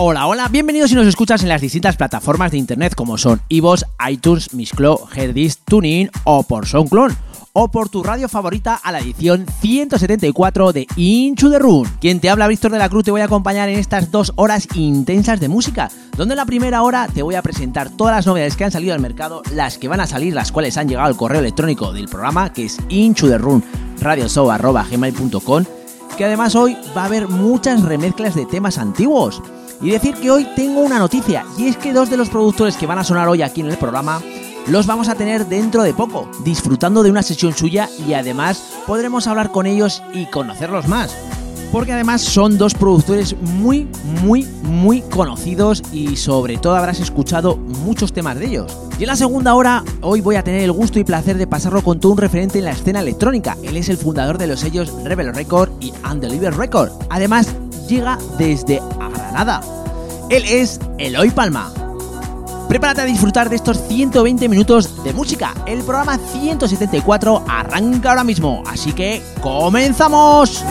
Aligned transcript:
Hola, 0.00 0.28
hola, 0.28 0.46
bienvenidos 0.46 0.90
si 0.90 0.94
nos 0.94 1.08
escuchas 1.08 1.42
en 1.42 1.48
las 1.48 1.60
distintas 1.60 1.96
plataformas 1.96 2.52
de 2.52 2.58
internet 2.58 2.94
como 2.94 3.18
son 3.18 3.40
iVoox, 3.48 3.82
iTunes, 4.08 4.54
Mixcloud, 4.54 5.00
Herdis, 5.12 5.58
TuneIn 5.58 6.08
o 6.22 6.44
por 6.44 6.68
SoundCloud 6.68 7.10
o 7.52 7.68
por 7.68 7.88
tu 7.88 8.04
radio 8.04 8.28
favorita 8.28 8.76
a 8.76 8.92
la 8.92 9.00
edición 9.00 9.44
174 9.60 10.72
de 10.72 10.86
Inchu 10.94 11.50
the 11.50 11.58
Run. 11.58 11.88
Quien 12.00 12.20
te 12.20 12.30
habla, 12.30 12.46
Víctor 12.46 12.70
de 12.70 12.78
la 12.78 12.88
Cruz, 12.88 13.06
te 13.06 13.10
voy 13.10 13.22
a 13.22 13.24
acompañar 13.24 13.68
en 13.68 13.80
estas 13.80 14.12
dos 14.12 14.32
horas 14.36 14.68
intensas 14.76 15.40
de 15.40 15.48
música, 15.48 15.90
donde 16.16 16.34
en 16.34 16.38
la 16.38 16.46
primera 16.46 16.82
hora 16.82 17.08
te 17.12 17.24
voy 17.24 17.34
a 17.34 17.42
presentar 17.42 17.90
todas 17.90 18.14
las 18.14 18.24
novedades 18.24 18.54
que 18.54 18.62
han 18.62 18.70
salido 18.70 18.94
al 18.94 19.00
mercado, 19.00 19.42
las 19.52 19.78
que 19.78 19.88
van 19.88 19.98
a 19.98 20.06
salir, 20.06 20.32
las 20.32 20.52
cuales 20.52 20.76
han 20.76 20.88
llegado 20.88 21.08
al 21.08 21.16
correo 21.16 21.40
electrónico 21.40 21.92
del 21.92 22.06
programa, 22.06 22.52
que 22.52 22.66
es 22.66 22.78
radioshow.gmail.com, 24.00 25.64
que 26.16 26.24
además 26.24 26.54
hoy 26.54 26.76
va 26.96 27.02
a 27.02 27.06
haber 27.06 27.26
muchas 27.26 27.82
remezclas 27.82 28.36
de 28.36 28.46
temas 28.46 28.78
antiguos. 28.78 29.42
Y 29.80 29.90
decir 29.90 30.14
que 30.16 30.30
hoy 30.30 30.46
tengo 30.56 30.80
una 30.80 30.98
noticia, 30.98 31.44
y 31.56 31.68
es 31.68 31.76
que 31.76 31.92
dos 31.92 32.10
de 32.10 32.16
los 32.16 32.30
productores 32.30 32.76
que 32.76 32.86
van 32.86 32.98
a 32.98 33.04
sonar 33.04 33.28
hoy 33.28 33.42
aquí 33.42 33.60
en 33.60 33.68
el 33.68 33.78
programa 33.78 34.20
los 34.66 34.86
vamos 34.86 35.08
a 35.08 35.14
tener 35.14 35.46
dentro 35.46 35.82
de 35.82 35.94
poco, 35.94 36.28
disfrutando 36.44 37.02
de 37.02 37.10
una 37.10 37.22
sesión 37.22 37.54
suya 37.54 37.88
y 38.06 38.12
además 38.12 38.62
podremos 38.86 39.26
hablar 39.26 39.50
con 39.50 39.66
ellos 39.66 40.02
y 40.12 40.26
conocerlos 40.26 40.86
más. 40.88 41.16
Porque 41.72 41.92
además 41.92 42.22
son 42.22 42.56
dos 42.56 42.74
productores 42.74 43.36
muy, 43.40 43.88
muy, 44.22 44.44
muy 44.62 45.02
conocidos 45.02 45.82
y 45.92 46.16
sobre 46.16 46.56
todo 46.56 46.76
habrás 46.76 47.00
escuchado 47.00 47.56
muchos 47.56 48.12
temas 48.12 48.38
de 48.38 48.46
ellos. 48.46 48.76
Y 48.98 49.02
en 49.02 49.08
la 49.08 49.16
segunda 49.16 49.54
hora, 49.54 49.84
hoy 50.00 50.20
voy 50.20 50.36
a 50.36 50.42
tener 50.42 50.62
el 50.62 50.72
gusto 50.72 50.98
y 50.98 51.04
placer 51.04 51.36
de 51.36 51.46
pasarlo 51.46 51.82
con 51.82 52.00
todo 52.00 52.12
un 52.12 52.18
referente 52.18 52.58
en 52.58 52.64
la 52.64 52.72
escena 52.72 53.00
electrónica. 53.00 53.56
Él 53.62 53.76
es 53.76 53.88
el 53.88 53.98
fundador 53.98 54.38
de 54.38 54.46
los 54.46 54.60
sellos 54.60 54.92
Rebel 55.04 55.34
Record 55.34 55.70
y 55.80 55.92
Undeliver 56.10 56.56
Record. 56.56 56.90
Además, 57.10 57.54
llega 57.88 58.18
desde 58.38 58.80
Granada. 58.98 59.60
Él 60.30 60.44
es 60.46 60.80
Eloy 60.98 61.30
Palma. 61.30 61.72
Prepárate 62.68 63.00
a 63.00 63.04
disfrutar 63.06 63.48
de 63.48 63.56
estos 63.56 63.80
120 63.88 64.48
minutos 64.48 65.02
de 65.02 65.14
música. 65.14 65.54
El 65.64 65.82
programa 65.82 66.18
174 66.18 67.44
arranca 67.48 68.10
ahora 68.10 68.24
mismo, 68.24 68.62
así 68.66 68.92
que 68.92 69.22
comenzamos. 69.40 70.64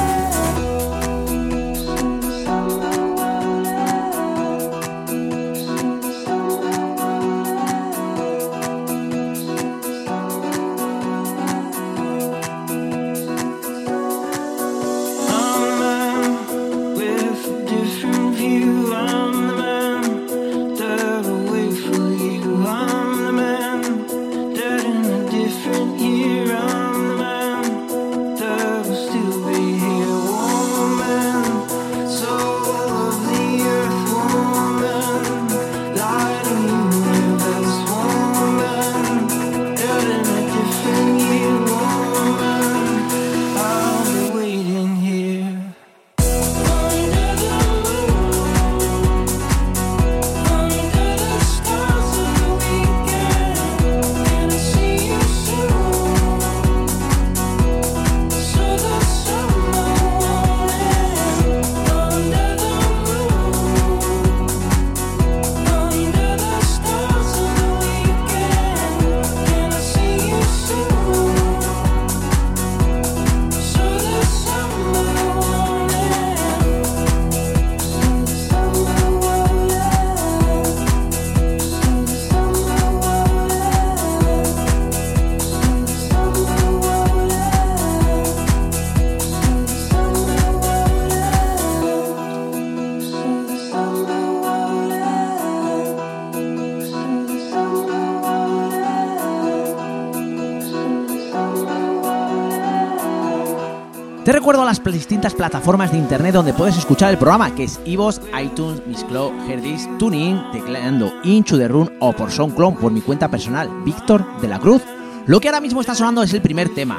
Recuerdo 104.48 104.64
las 104.64 104.82
distintas 104.82 105.34
plataformas 105.34 105.92
de 105.92 105.98
internet 105.98 106.34
donde 106.34 106.54
puedes 106.54 106.78
escuchar 106.78 107.12
el 107.12 107.18
programa, 107.18 107.54
que 107.54 107.66
es 107.66 107.82
iVoox, 107.84 108.22
iTunes, 108.42 108.82
Mixcloud, 108.88 109.34
Herdis, 109.46 109.90
TuneIn, 110.00 110.42
tecleando 110.54 111.12
Inchu 111.26 111.58
the 111.58 111.68
Run 111.68 111.92
o 112.00 112.14
por 112.14 112.32
SoundCloud 112.32 112.76
por 112.76 112.94
mi 112.94 113.02
cuenta 113.02 113.30
personal, 113.30 113.70
Víctor 113.84 114.26
de 114.40 114.48
la 114.48 114.58
Cruz. 114.58 114.82
Lo 115.26 115.42
que 115.42 115.50
ahora 115.50 115.60
mismo 115.60 115.82
está 115.82 115.96
sonando 115.96 116.24
es 116.24 116.34
el 116.34 116.42
primer 116.42 116.74
tema. 116.74 116.98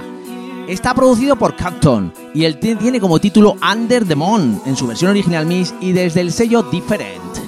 Está 0.69 0.93
producido 0.93 1.37
por 1.37 1.57
Cacton 1.57 2.13
y 2.35 2.45
el 2.45 2.59
tiene 2.59 3.01
como 3.01 3.19
título 3.19 3.57
Under 3.73 4.05
the 4.05 4.15
Moon 4.15 4.61
en 4.67 4.77
su 4.77 4.87
versión 4.87 5.13
original 5.13 5.47
Miss 5.47 5.75
y 5.81 5.93
desde 5.93 6.21
el 6.21 6.33
sello 6.33 6.65
Different. 6.65 7.39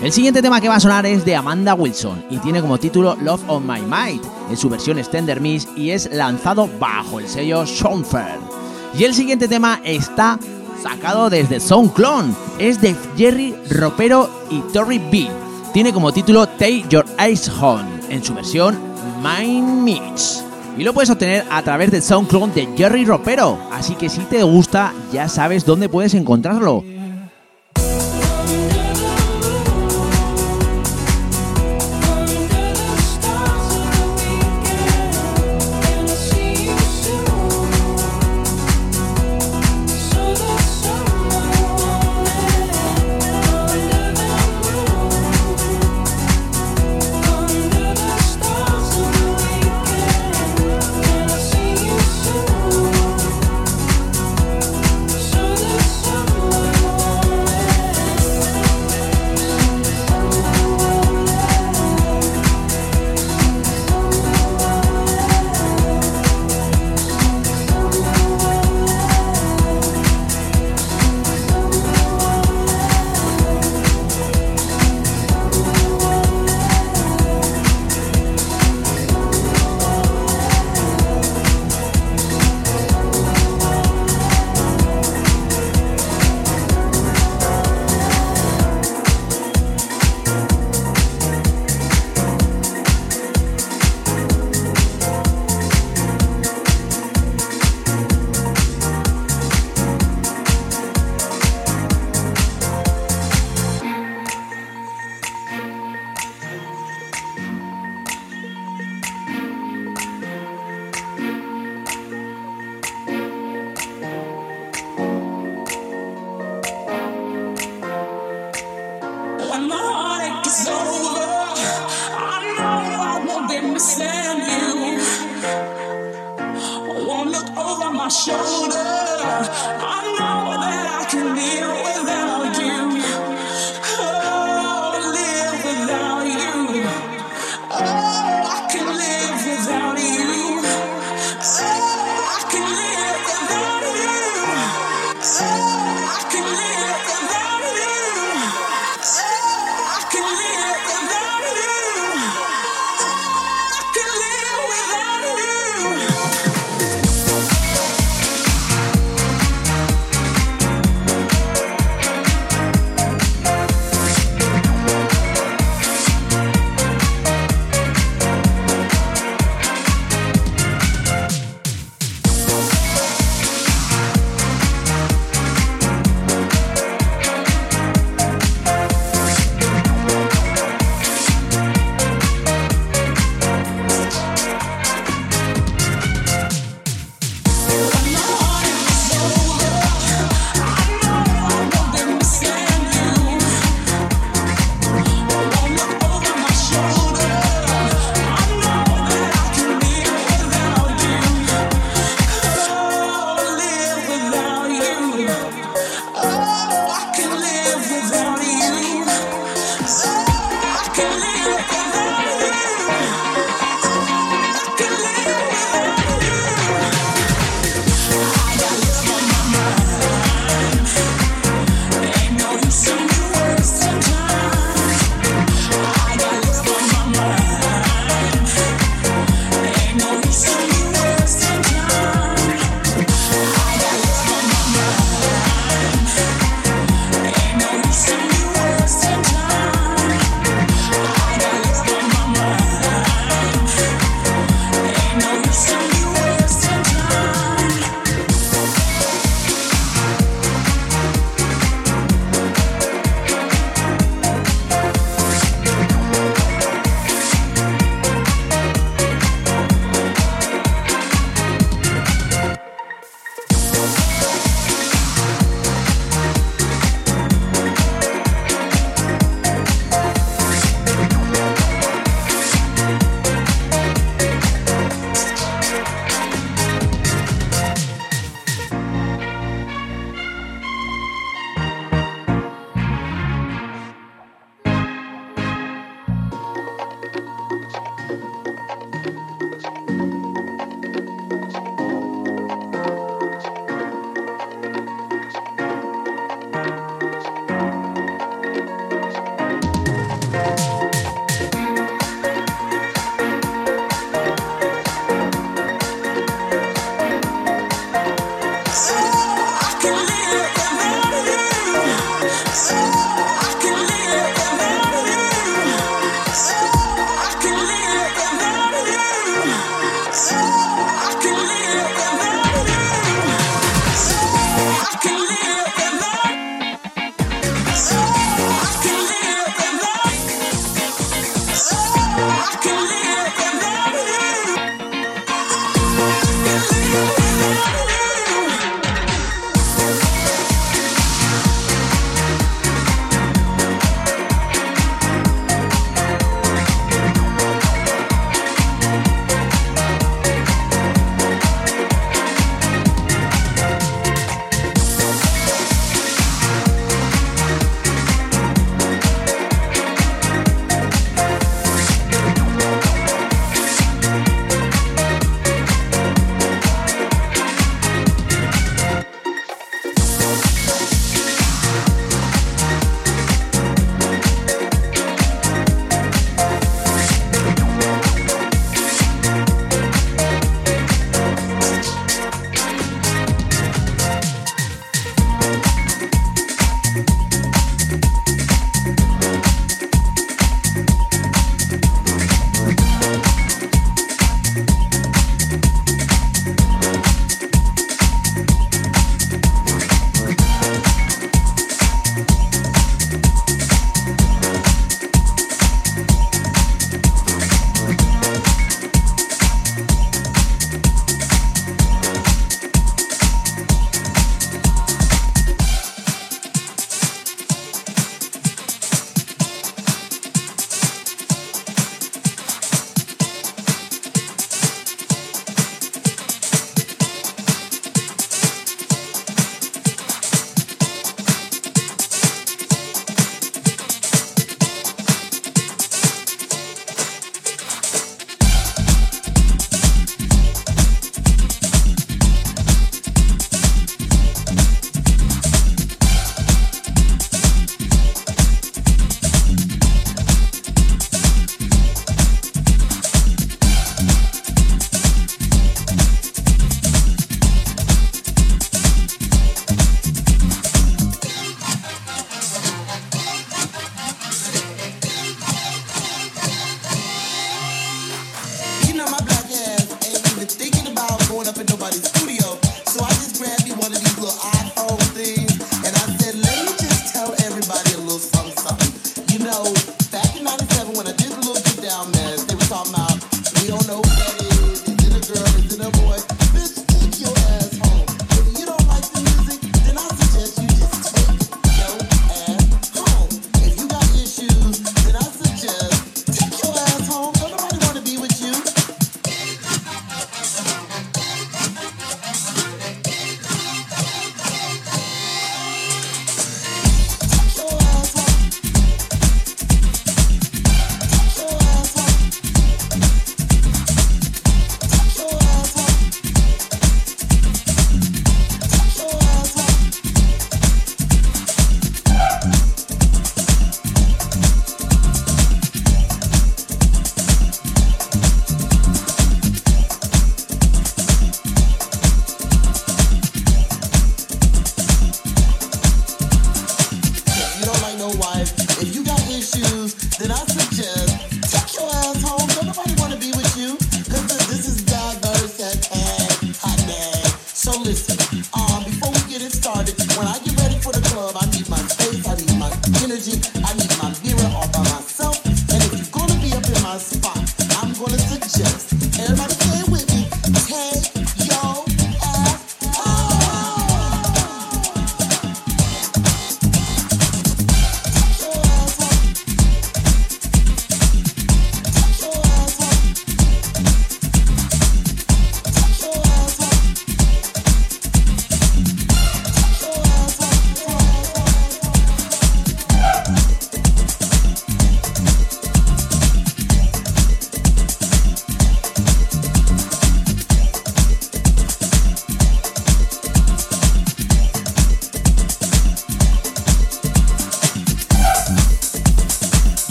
El 0.00 0.12
siguiente 0.12 0.40
tema 0.40 0.60
que 0.60 0.68
va 0.68 0.76
a 0.76 0.80
sonar 0.80 1.04
es 1.04 1.24
de 1.24 1.34
Amanda 1.34 1.74
Wilson 1.74 2.26
y 2.30 2.38
tiene 2.38 2.60
como 2.60 2.78
título 2.78 3.16
Love 3.20 3.42
on 3.48 3.66
My 3.66 3.80
Mind 3.80 4.24
en 4.50 4.56
su 4.56 4.68
versión 4.68 5.00
Extender 5.00 5.40
Miss 5.40 5.66
y 5.74 5.90
es 5.90 6.08
lanzado 6.12 6.70
bajo 6.78 7.18
el 7.18 7.28
sello 7.28 7.66
Soundfair. 7.66 8.57
Y 8.98 9.04
el 9.04 9.14
siguiente 9.14 9.46
tema 9.46 9.80
está 9.84 10.40
sacado 10.82 11.30
desde 11.30 11.60
Clone. 11.94 12.34
Es 12.58 12.80
de 12.80 12.96
Jerry 13.16 13.54
Ropero 13.70 14.28
y 14.50 14.58
Tori 14.72 14.98
B. 14.98 15.28
Tiene 15.72 15.92
como 15.92 16.10
título 16.10 16.48
Take 16.48 16.84
Your 16.88 17.06
Eyes 17.16 17.48
Home 17.60 17.88
en 18.08 18.24
su 18.24 18.34
versión 18.34 18.76
Mind 19.22 19.84
Mix. 19.84 20.44
Y 20.76 20.82
lo 20.82 20.92
puedes 20.92 21.10
obtener 21.10 21.44
a 21.48 21.62
través 21.62 21.92
del 21.92 22.02
SoundCloud 22.02 22.48
de 22.48 22.68
Jerry 22.76 23.04
Ropero. 23.04 23.56
Así 23.70 23.94
que 23.94 24.08
si 24.08 24.22
te 24.22 24.42
gusta, 24.42 24.92
ya 25.12 25.28
sabes 25.28 25.64
dónde 25.64 25.88
puedes 25.88 26.14
encontrarlo. 26.14 26.82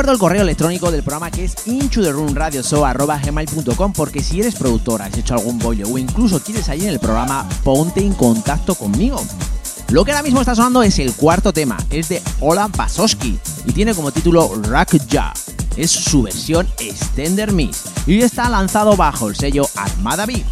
Recuerdo 0.00 0.14
el 0.14 0.18
correo 0.18 0.42
electrónico 0.44 0.90
del 0.90 1.02
programa 1.02 1.30
que 1.30 1.44
es 1.44 1.66
inchotherunradioso.com 1.66 3.92
porque 3.92 4.22
si 4.22 4.40
eres 4.40 4.54
productora, 4.54 5.04
has 5.04 5.18
hecho 5.18 5.34
algún 5.34 5.58
bollo 5.58 5.86
o 5.86 5.98
incluso 5.98 6.42
quieres 6.42 6.64
salir 6.64 6.84
en 6.84 6.94
el 6.94 6.98
programa, 6.98 7.46
ponte 7.62 8.00
en 8.00 8.14
contacto 8.14 8.74
conmigo. 8.74 9.22
Lo 9.90 10.02
que 10.02 10.12
ahora 10.12 10.22
mismo 10.22 10.40
está 10.40 10.54
sonando 10.54 10.82
es 10.82 10.98
el 11.00 11.12
cuarto 11.12 11.52
tema, 11.52 11.76
es 11.90 12.08
de 12.08 12.22
Olan 12.40 12.72
Pasowski 12.72 13.38
y 13.66 13.72
tiene 13.72 13.94
como 13.94 14.10
título 14.10 14.50
Rock 14.62 14.96
Ja. 15.12 15.34
Es 15.76 15.90
su 15.90 16.22
versión 16.22 16.66
Extender 16.78 17.52
Miss 17.52 17.82
y 18.06 18.22
está 18.22 18.48
lanzado 18.48 18.96
bajo 18.96 19.28
el 19.28 19.36
sello 19.36 19.68
Armada 19.76 20.24
Beat. 20.24 20.46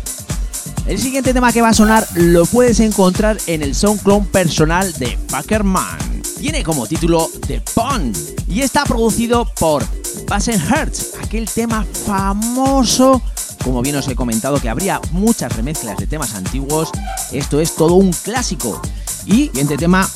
El 0.86 0.98
siguiente 0.98 1.32
tema 1.32 1.54
que 1.54 1.62
va 1.62 1.70
a 1.70 1.74
sonar 1.74 2.06
lo 2.16 2.44
puedes 2.44 2.80
encontrar 2.80 3.38
en 3.46 3.62
el 3.62 3.74
SoundCloud 3.74 4.26
personal 4.26 4.92
de 4.98 5.16
Fuckerman. 5.28 6.17
Tiene 6.38 6.62
como 6.62 6.86
título 6.86 7.28
The 7.48 7.60
Pond 7.74 8.16
y 8.46 8.60
está 8.60 8.84
producido 8.84 9.44
por 9.58 9.84
Bassen 10.28 10.60
Hertz, 10.60 11.14
aquel 11.20 11.48
tema 11.48 11.84
famoso. 12.06 13.20
Como 13.64 13.82
bien 13.82 13.96
os 13.96 14.06
he 14.06 14.14
comentado 14.14 14.60
que 14.60 14.68
habría 14.68 15.00
muchas 15.10 15.54
remezclas 15.56 15.96
de 15.98 16.06
temas 16.06 16.34
antiguos, 16.34 16.90
esto 17.32 17.60
es 17.60 17.74
todo 17.74 17.94
un 17.94 18.12
clásico. 18.12 18.80
Y 19.26 19.50
este 19.58 19.76
tema 19.76 20.08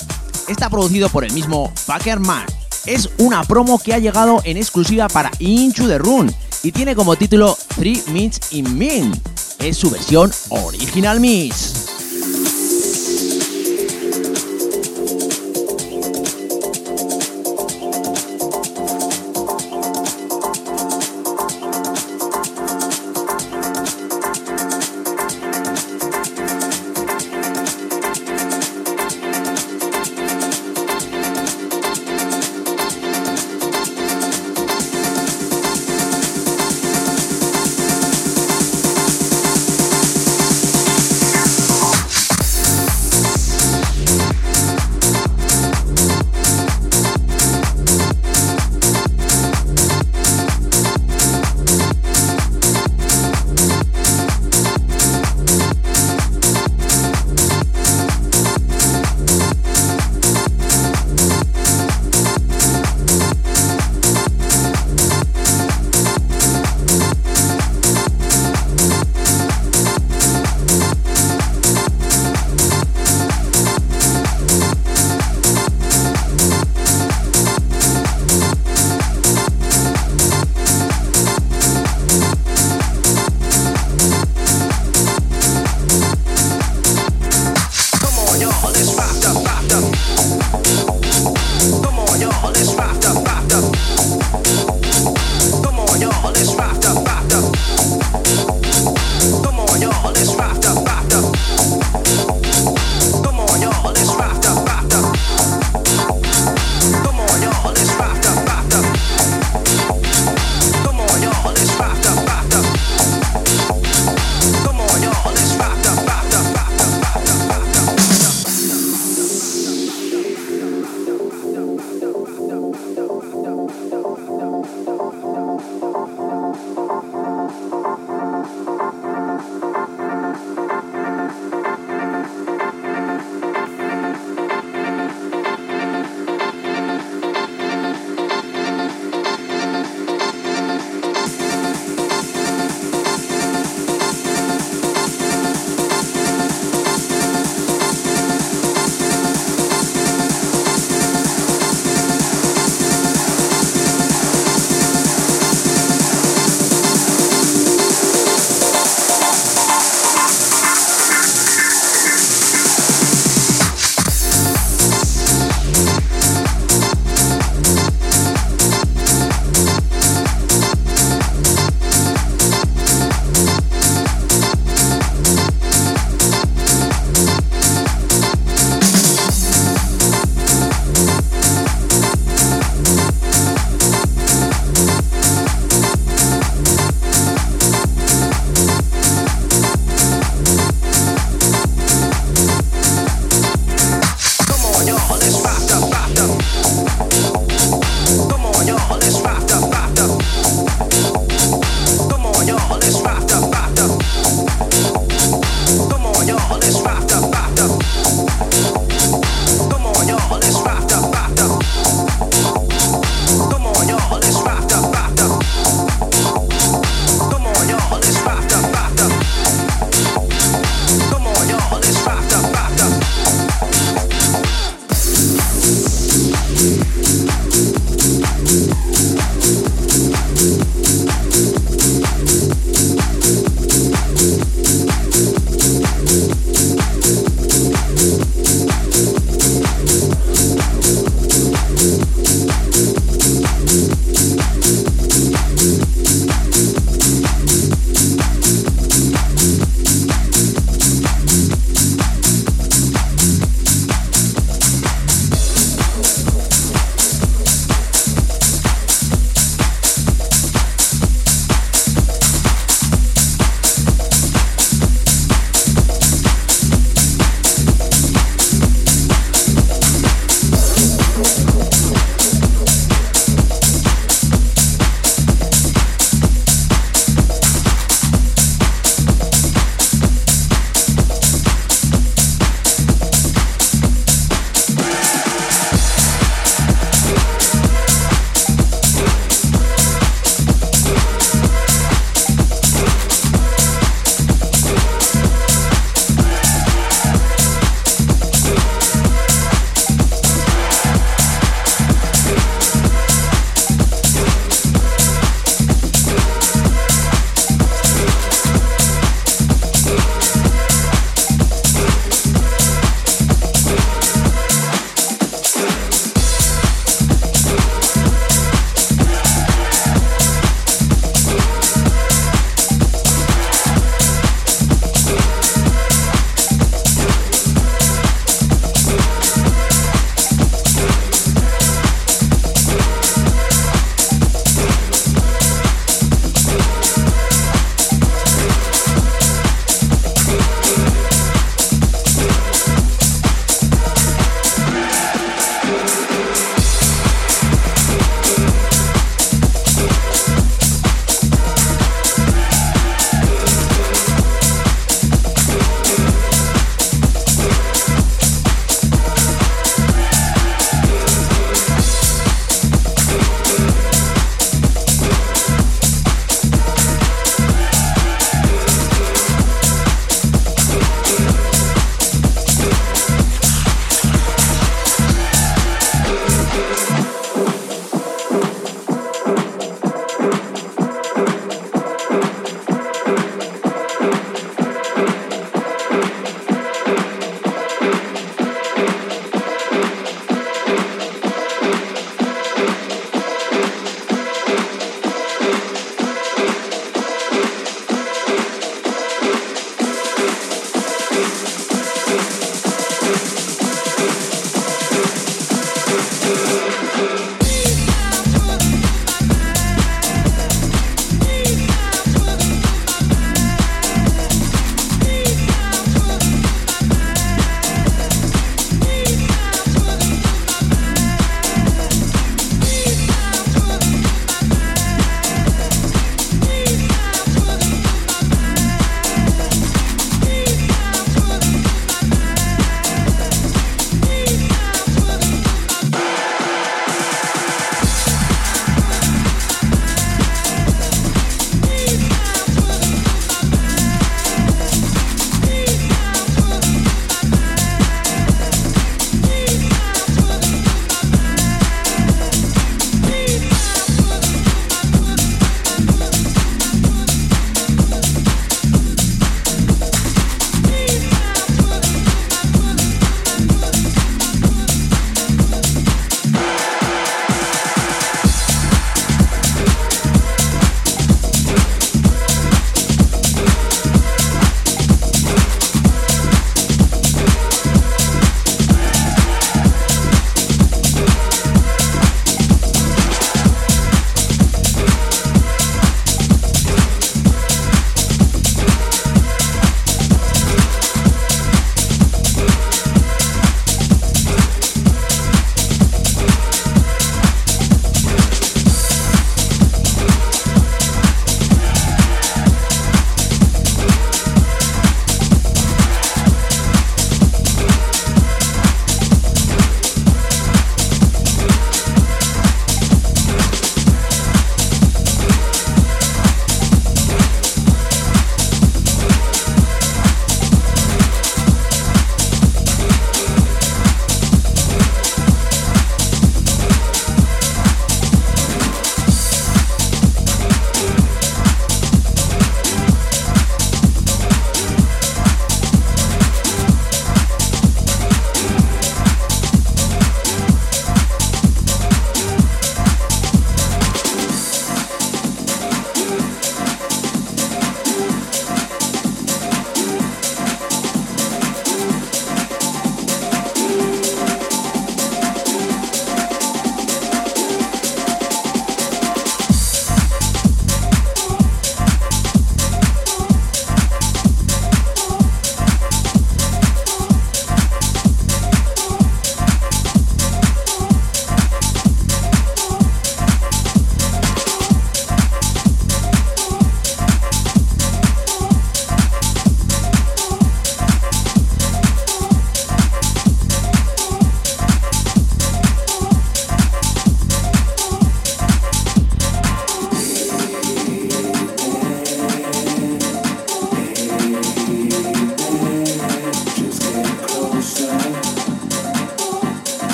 está 0.46 0.70
producido 0.70 1.08
por 1.08 1.24
el 1.24 1.32
mismo 1.32 1.72
Fuckerman. 1.74 2.46
Es 2.86 3.10
una 3.18 3.42
promo 3.42 3.80
que 3.80 3.92
ha 3.92 3.98
llegado 3.98 4.42
en 4.44 4.56
exclusiva 4.56 5.08
para 5.08 5.32
Into 5.40 5.88
the 5.88 5.98
Run 5.98 6.32
y 6.62 6.70
tiene 6.70 6.94
como 6.94 7.16
título 7.16 7.58
Three 7.74 8.00
Minutes 8.12 8.52
in 8.52 8.78
Min. 8.78 9.12
Es 9.58 9.76
su 9.76 9.90
versión 9.90 10.32
original 10.50 11.18
Miss. 11.18 12.01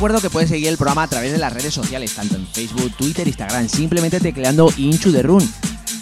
Recuerdo 0.00 0.22
que 0.22 0.30
puedes 0.30 0.48
seguir 0.48 0.68
el 0.68 0.78
programa 0.78 1.02
a 1.02 1.08
través 1.08 1.30
de 1.30 1.36
las 1.36 1.52
redes 1.52 1.74
sociales, 1.74 2.14
tanto 2.14 2.34
en 2.34 2.46
Facebook, 2.46 2.90
Twitter, 2.96 3.28
Instagram, 3.28 3.68
simplemente 3.68 4.18
tecleando 4.18 4.72
Into 4.78 5.12
the 5.12 5.22
Run. 5.22 5.46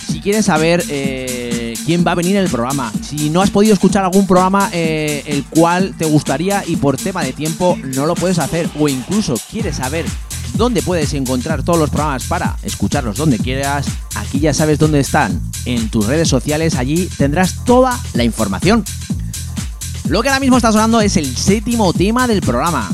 Si 0.08 0.20
quieres 0.20 0.44
saber 0.44 0.84
eh, 0.88 1.74
quién 1.84 2.04
va 2.06 2.12
a 2.12 2.14
venir 2.14 2.36
en 2.36 2.44
el 2.44 2.48
programa, 2.48 2.92
si 3.02 3.28
no 3.28 3.42
has 3.42 3.50
podido 3.50 3.74
escuchar 3.74 4.04
algún 4.04 4.24
programa 4.24 4.70
eh, 4.72 5.24
el 5.26 5.42
cual 5.46 5.96
te 5.98 6.04
gustaría 6.04 6.62
y 6.64 6.76
por 6.76 6.96
tema 6.96 7.24
de 7.24 7.32
tiempo 7.32 7.76
no 7.82 8.06
lo 8.06 8.14
puedes 8.14 8.38
hacer, 8.38 8.70
o 8.78 8.88
incluso 8.88 9.34
quieres 9.50 9.78
saber 9.78 10.04
dónde 10.54 10.80
puedes 10.80 11.12
encontrar 11.14 11.64
todos 11.64 11.80
los 11.80 11.90
programas 11.90 12.22
para 12.26 12.56
escucharlos 12.62 13.16
donde 13.16 13.38
quieras, 13.38 13.88
aquí 14.14 14.38
ya 14.38 14.54
sabes 14.54 14.78
dónde 14.78 15.00
están, 15.00 15.42
en 15.64 15.88
tus 15.88 16.06
redes 16.06 16.28
sociales, 16.28 16.76
allí 16.76 17.08
tendrás 17.18 17.64
toda 17.64 17.98
la 18.12 18.22
información. 18.22 18.84
Lo 20.08 20.22
que 20.22 20.28
ahora 20.28 20.38
mismo 20.38 20.56
está 20.56 20.70
sonando 20.70 21.00
es 21.00 21.16
el 21.16 21.36
séptimo 21.36 21.92
tema 21.92 22.28
del 22.28 22.42
programa. 22.42 22.88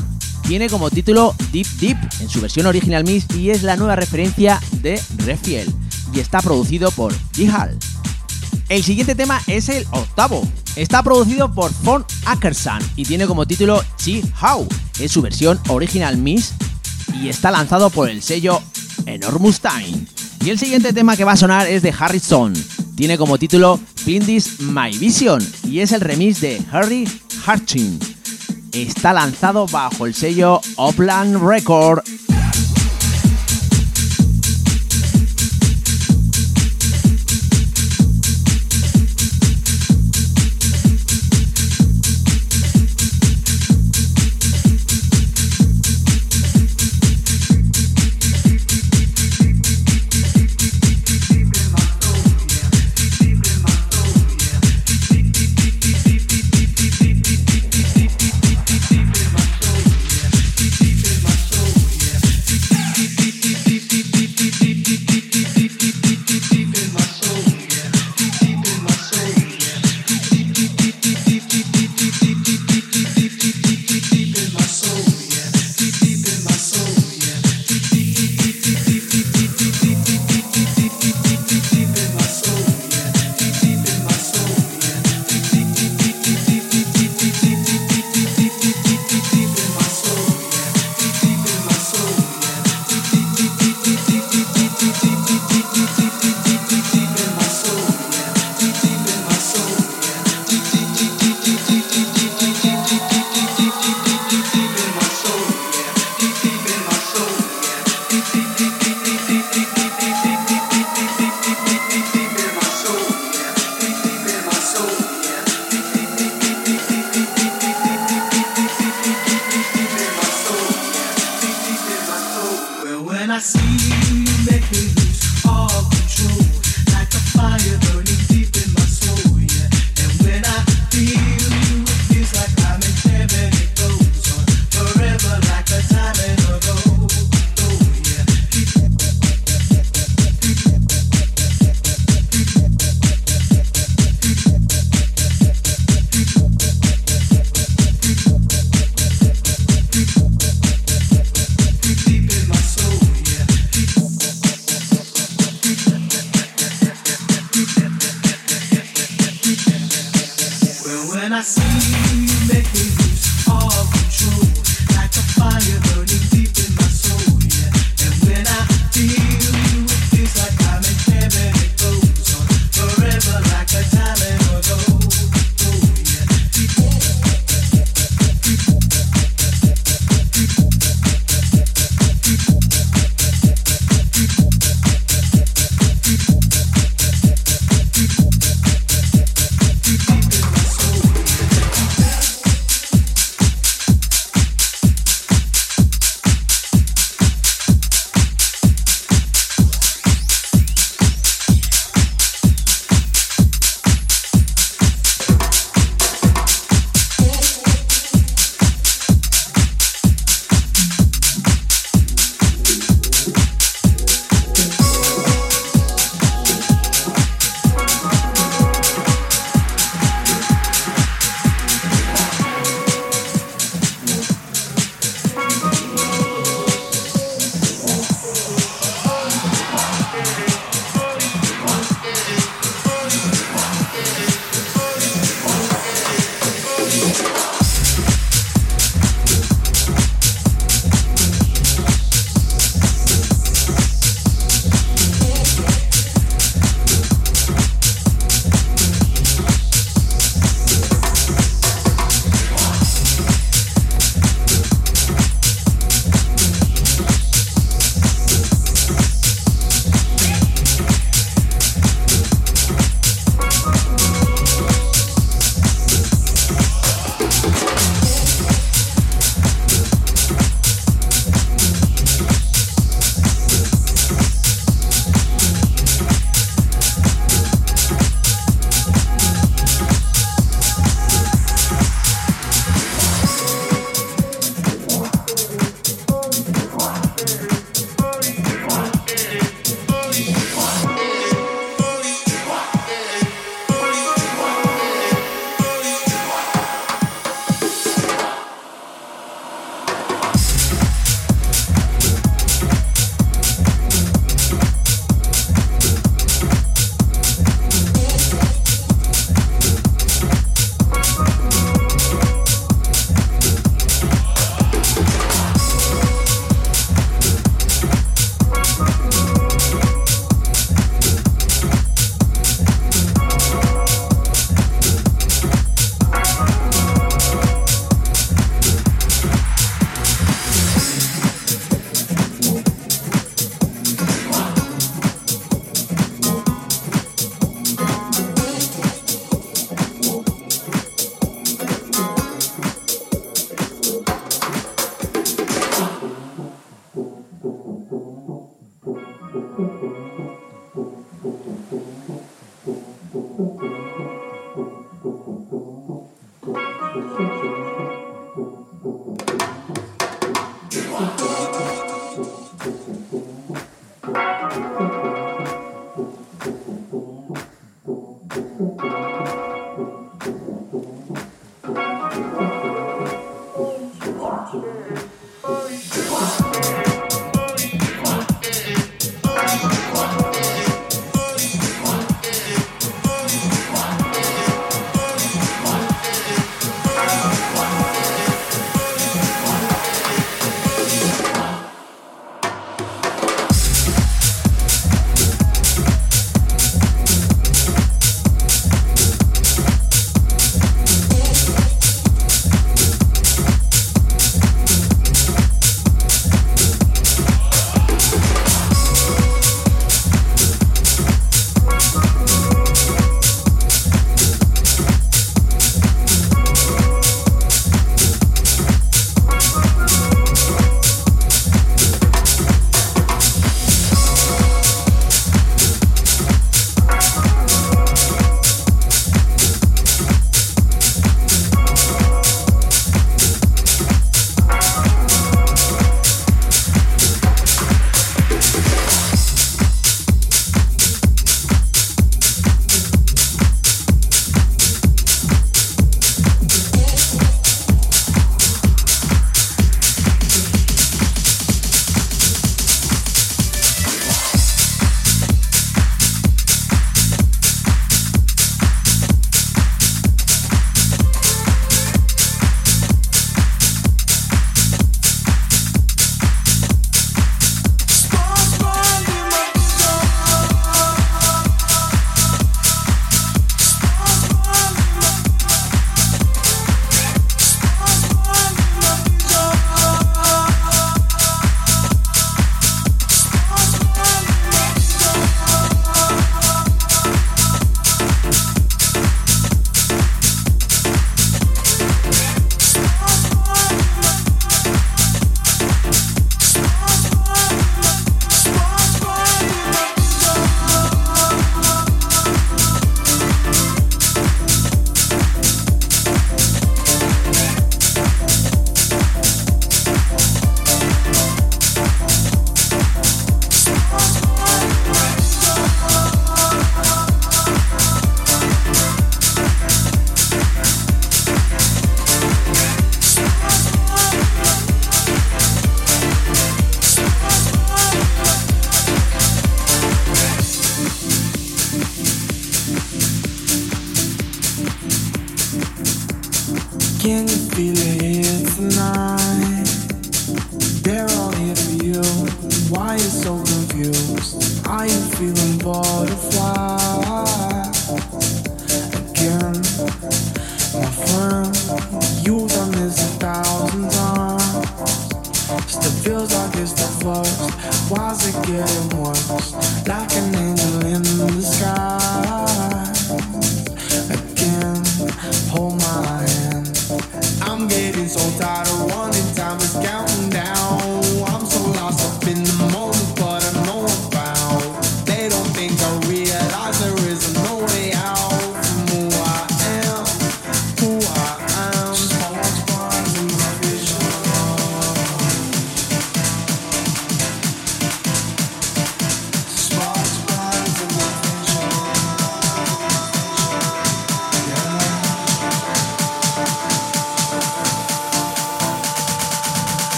Tiene 0.47 0.69
como 0.69 0.91
título 0.91 1.33
Deep 1.51 1.67
Deep 1.79 1.97
en 2.19 2.29
su 2.29 2.39
versión 2.39 2.67
original 2.67 3.03
Mix 3.03 3.25
y 3.35 3.49
es 3.49 3.63
la 3.63 3.75
nueva 3.75 3.95
referencia 3.95 4.61
de 4.81 5.01
Refiel 5.17 5.73
y 6.13 6.19
está 6.19 6.39
producido 6.39 6.91
por 6.91 7.13
Jihal. 7.33 7.75
El 8.69 8.83
siguiente 8.83 9.15
tema 9.15 9.41
es 9.47 9.69
el 9.69 9.87
octavo. 9.91 10.47
Está 10.75 11.01
producido 11.01 11.51
por 11.51 11.71
Von 11.81 12.05
Ackersan 12.25 12.81
y 12.95 13.05
tiene 13.05 13.25
como 13.25 13.47
título 13.47 13.83
Chi 13.97 14.21
How. 14.41 14.67
Es 14.99 15.11
su 15.11 15.21
versión 15.23 15.59
original 15.69 16.17
Mix 16.17 16.53
y 17.21 17.29
está 17.29 17.49
lanzado 17.49 17.89
por 17.89 18.07
el 18.09 18.21
sello 18.21 18.61
Enormous 19.07 19.59
Time. 19.59 20.05
Y 20.43 20.51
el 20.51 20.59
siguiente 20.59 20.93
tema 20.93 21.17
que 21.17 21.23
va 21.23 21.31
a 21.31 21.37
sonar 21.37 21.67
es 21.67 21.81
de 21.81 21.93
Harrison. 21.97 22.53
Tiene 22.95 23.17
como 23.17 23.39
título 23.39 23.79
This 24.05 24.59
My 24.59 24.95
Vision 24.95 25.45
y 25.63 25.79
es 25.79 25.91
el 25.91 26.01
remix 26.01 26.39
de 26.39 26.61
Harry 26.71 27.07
Harchin. 27.45 28.14
Está 28.75 29.13
lanzado 29.13 29.67
bajo 29.67 30.05
el 30.05 30.13
sello 30.13 30.59
Upland 30.75 31.41
Record 31.41 32.03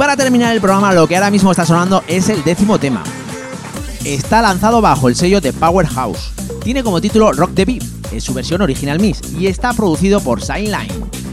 para 0.00 0.16
terminar 0.16 0.54
el 0.54 0.62
programa, 0.62 0.94
lo 0.94 1.06
que 1.06 1.14
ahora 1.14 1.30
mismo 1.30 1.50
está 1.50 1.66
sonando 1.66 2.02
es 2.08 2.30
el 2.30 2.42
décimo 2.42 2.78
tema. 2.78 3.04
Está 4.02 4.40
lanzado 4.40 4.80
bajo 4.80 5.10
el 5.10 5.14
sello 5.14 5.42
de 5.42 5.52
Powerhouse. 5.52 6.32
Tiene 6.64 6.82
como 6.82 7.02
título 7.02 7.34
Rock 7.34 7.50
the 7.54 7.66
Beat, 7.66 7.82
es 8.10 8.24
su 8.24 8.32
versión 8.32 8.62
original 8.62 8.98
Miss, 8.98 9.20
y 9.38 9.46
está 9.46 9.74
producido 9.74 10.22
por 10.22 10.40
Signline. 10.40 10.88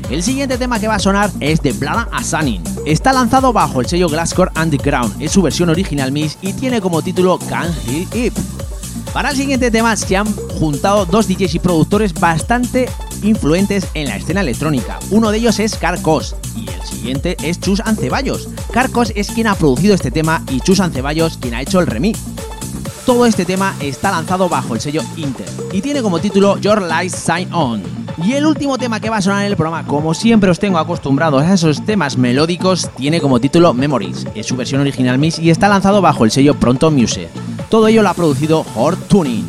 El 0.09 0.21
siguiente 0.21 0.57
tema 0.57 0.81
que 0.81 0.89
va 0.89 0.95
a 0.95 0.99
sonar 0.99 1.31
es 1.39 1.61
de 1.61 1.71
Blada 1.71 2.09
Asanin. 2.11 2.61
Está 2.85 3.13
lanzado 3.13 3.53
bajo 3.53 3.79
el 3.79 3.87
sello 3.87 4.09
Glasscore 4.09 4.51
Underground, 4.61 5.15
es 5.21 5.31
su 5.31 5.41
versión 5.41 5.69
original 5.69 6.11
Miss 6.11 6.37
y 6.41 6.51
tiene 6.51 6.81
como 6.81 7.01
título 7.01 7.39
Can't 7.39 7.73
Heal 7.85 8.25
It. 8.25 8.33
Para 9.13 9.29
el 9.29 9.37
siguiente 9.37 9.71
tema 9.71 9.95
se 9.95 10.17
han 10.17 10.31
juntado 10.59 11.05
dos 11.05 11.29
DJs 11.29 11.55
y 11.55 11.59
productores 11.59 12.13
bastante 12.13 12.89
influentes 13.23 13.87
en 13.93 14.09
la 14.09 14.17
escena 14.17 14.41
electrónica. 14.41 14.99
Uno 15.09 15.31
de 15.31 15.37
ellos 15.37 15.59
es 15.59 15.75
Carcos 15.75 16.35
y 16.55 16.69
el 16.69 16.81
siguiente 16.83 17.37
es 17.41 17.59
Chus 17.59 17.81
Anceballos. 17.81 18.49
Carcos 18.77 19.11
es 19.15 19.31
quien 19.31 19.47
ha 19.47 19.55
producido 19.55 19.95
este 19.95 20.11
tema 20.11 20.43
y 20.51 20.59
Chus 20.59 20.81
Anceballos 20.81 21.39
quien 21.41 21.55
ha 21.55 21.63
hecho 21.63 21.79
el 21.79 21.87
remix. 21.87 22.19
Todo 23.07 23.25
este 23.25 23.43
tema 23.43 23.75
está 23.79 24.11
lanzado 24.11 24.49
bajo 24.49 24.75
el 24.75 24.79
sello 24.79 25.01
Inter 25.15 25.47
y 25.71 25.81
tiene 25.81 26.03
como 26.03 26.19
título 26.19 26.59
Your 26.59 26.83
Light 26.83 27.11
Sign 27.11 27.51
On. 27.55 27.81
Y 28.23 28.33
el 28.33 28.45
último 28.45 28.77
tema 28.77 28.99
que 28.99 29.09
va 29.09 29.17
a 29.17 29.21
sonar 29.23 29.41
en 29.41 29.47
el 29.47 29.57
programa, 29.57 29.87
como 29.87 30.13
siempre 30.13 30.51
os 30.51 30.59
tengo 30.59 30.77
acostumbrados 30.77 31.41
a 31.41 31.55
esos 31.55 31.83
temas 31.85 32.19
melódicos, 32.19 32.91
tiene 32.95 33.19
como 33.19 33.39
título 33.39 33.73
Memories. 33.73 34.27
Es 34.35 34.45
su 34.45 34.55
versión 34.55 34.81
original 34.81 35.17
Mix 35.17 35.39
y 35.39 35.49
está 35.49 35.67
lanzado 35.67 35.99
bajo 35.99 36.23
el 36.23 36.29
sello 36.29 36.53
Pronto 36.53 36.91
Music. 36.91 37.29
Todo 37.71 37.87
ello 37.87 38.03
lo 38.03 38.09
ha 38.09 38.13
producido 38.13 38.63
Hort 38.75 39.07
Tuning. 39.07 39.47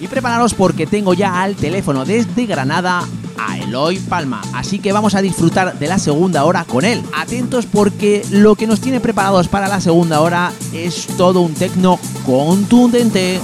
Y 0.00 0.08
prepararos 0.08 0.54
porque 0.54 0.86
tengo 0.86 1.12
ya 1.12 1.42
al 1.42 1.56
teléfono 1.56 2.06
desde 2.06 2.46
Granada 2.46 3.04
a 3.46 3.58
Eloy 3.58 3.98
Palma, 3.98 4.42
así 4.52 4.78
que 4.78 4.92
vamos 4.92 5.14
a 5.14 5.22
disfrutar 5.22 5.78
de 5.78 5.86
la 5.88 5.98
segunda 5.98 6.44
hora 6.44 6.64
con 6.64 6.84
él. 6.84 7.02
Atentos 7.12 7.66
porque 7.66 8.24
lo 8.30 8.54
que 8.54 8.66
nos 8.66 8.80
tiene 8.80 9.00
preparados 9.00 9.48
para 9.48 9.68
la 9.68 9.80
segunda 9.80 10.20
hora 10.20 10.52
es 10.72 11.06
todo 11.16 11.40
un 11.40 11.54
tecno 11.54 11.98
contundente. 12.24 13.40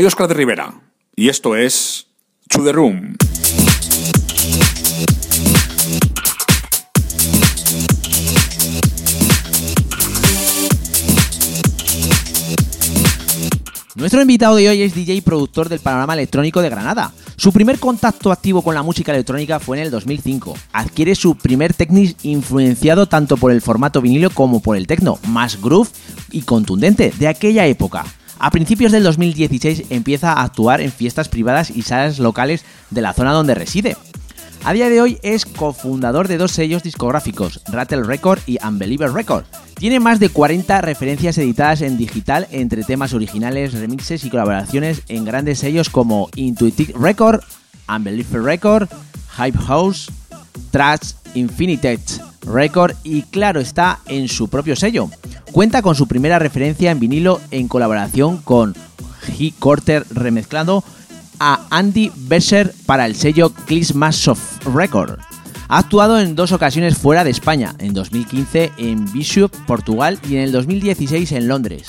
Soy 0.00 0.06
Oscar 0.06 0.28
de 0.28 0.32
Rivera 0.32 0.72
y 1.14 1.28
esto 1.28 1.54
es 1.54 2.06
To 2.48 2.64
The 2.64 2.72
Room. 2.72 3.16
Nuestro 13.94 14.22
invitado 14.22 14.56
de 14.56 14.70
hoy 14.70 14.80
es 14.80 14.94
DJ 14.94 15.16
y 15.16 15.20
productor 15.20 15.68
del 15.68 15.80
panorama 15.80 16.14
electrónico 16.14 16.62
de 16.62 16.70
Granada. 16.70 17.12
Su 17.36 17.52
primer 17.52 17.78
contacto 17.78 18.32
activo 18.32 18.62
con 18.62 18.74
la 18.74 18.82
música 18.82 19.12
electrónica 19.12 19.60
fue 19.60 19.76
en 19.76 19.82
el 19.82 19.90
2005. 19.90 20.56
Adquiere 20.72 21.14
su 21.14 21.36
primer 21.36 21.74
Technics 21.74 22.24
influenciado 22.24 23.04
tanto 23.04 23.36
por 23.36 23.52
el 23.52 23.60
formato 23.60 24.00
vinilo 24.00 24.30
como 24.30 24.62
por 24.62 24.78
el 24.78 24.86
techno, 24.86 25.18
más 25.28 25.60
groove 25.60 25.90
y 26.30 26.40
contundente 26.40 27.12
de 27.18 27.28
aquella 27.28 27.66
época. 27.66 28.06
A 28.40 28.50
principios 28.50 28.90
del 28.90 29.02
2016 29.02 29.84
empieza 29.90 30.32
a 30.32 30.42
actuar 30.42 30.80
en 30.80 30.90
fiestas 30.90 31.28
privadas 31.28 31.68
y 31.68 31.82
salas 31.82 32.18
locales 32.18 32.64
de 32.88 33.02
la 33.02 33.12
zona 33.12 33.34
donde 33.34 33.54
reside. 33.54 33.98
A 34.64 34.72
día 34.72 34.88
de 34.88 35.02
hoy 35.02 35.18
es 35.22 35.44
cofundador 35.44 36.26
de 36.26 36.38
dos 36.38 36.52
sellos 36.52 36.82
discográficos, 36.82 37.60
Rattle 37.70 38.02
Record 38.02 38.40
y 38.46 38.56
Unbeliever 38.66 39.12
Record. 39.12 39.44
Tiene 39.74 40.00
más 40.00 40.20
de 40.20 40.30
40 40.30 40.80
referencias 40.80 41.36
editadas 41.36 41.82
en 41.82 41.98
digital 41.98 42.48
entre 42.50 42.82
temas 42.82 43.12
originales, 43.12 43.74
remixes 43.74 44.24
y 44.24 44.30
colaboraciones 44.30 45.02
en 45.08 45.26
grandes 45.26 45.58
sellos 45.58 45.90
como 45.90 46.30
Intuitive 46.34 46.94
Record, 46.98 47.42
Unbeliever 47.94 48.42
Record, 48.42 48.88
Hype 49.36 49.58
House, 49.58 50.10
Trash 50.70 51.12
Infinite 51.34 51.98
Record 52.42 52.94
y 53.04 53.22
claro 53.22 53.60
está 53.60 54.00
en 54.06 54.28
su 54.28 54.48
propio 54.48 54.76
sello. 54.76 55.10
Cuenta 55.52 55.82
con 55.82 55.94
su 55.94 56.06
primera 56.06 56.38
referencia 56.38 56.90
en 56.90 57.00
vinilo 57.00 57.40
en 57.50 57.68
colaboración 57.68 58.38
con 58.38 58.74
G. 59.26 59.52
Corter 59.58 60.04
remezclando 60.10 60.84
a 61.38 61.66
Andy 61.70 62.12
Besser 62.14 62.72
para 62.86 63.06
el 63.06 63.16
sello 63.16 63.52
Soft 64.12 64.64
Record. 64.66 65.18
Ha 65.68 65.78
actuado 65.78 66.18
en 66.18 66.34
dos 66.34 66.52
ocasiones 66.52 66.98
fuera 66.98 67.22
de 67.22 67.30
España, 67.30 67.74
en 67.78 67.94
2015 67.94 68.72
en 68.76 69.10
Bishop, 69.12 69.52
Portugal 69.66 70.18
y 70.28 70.34
en 70.34 70.42
el 70.42 70.52
2016 70.52 71.32
en 71.32 71.46
Londres. 71.46 71.86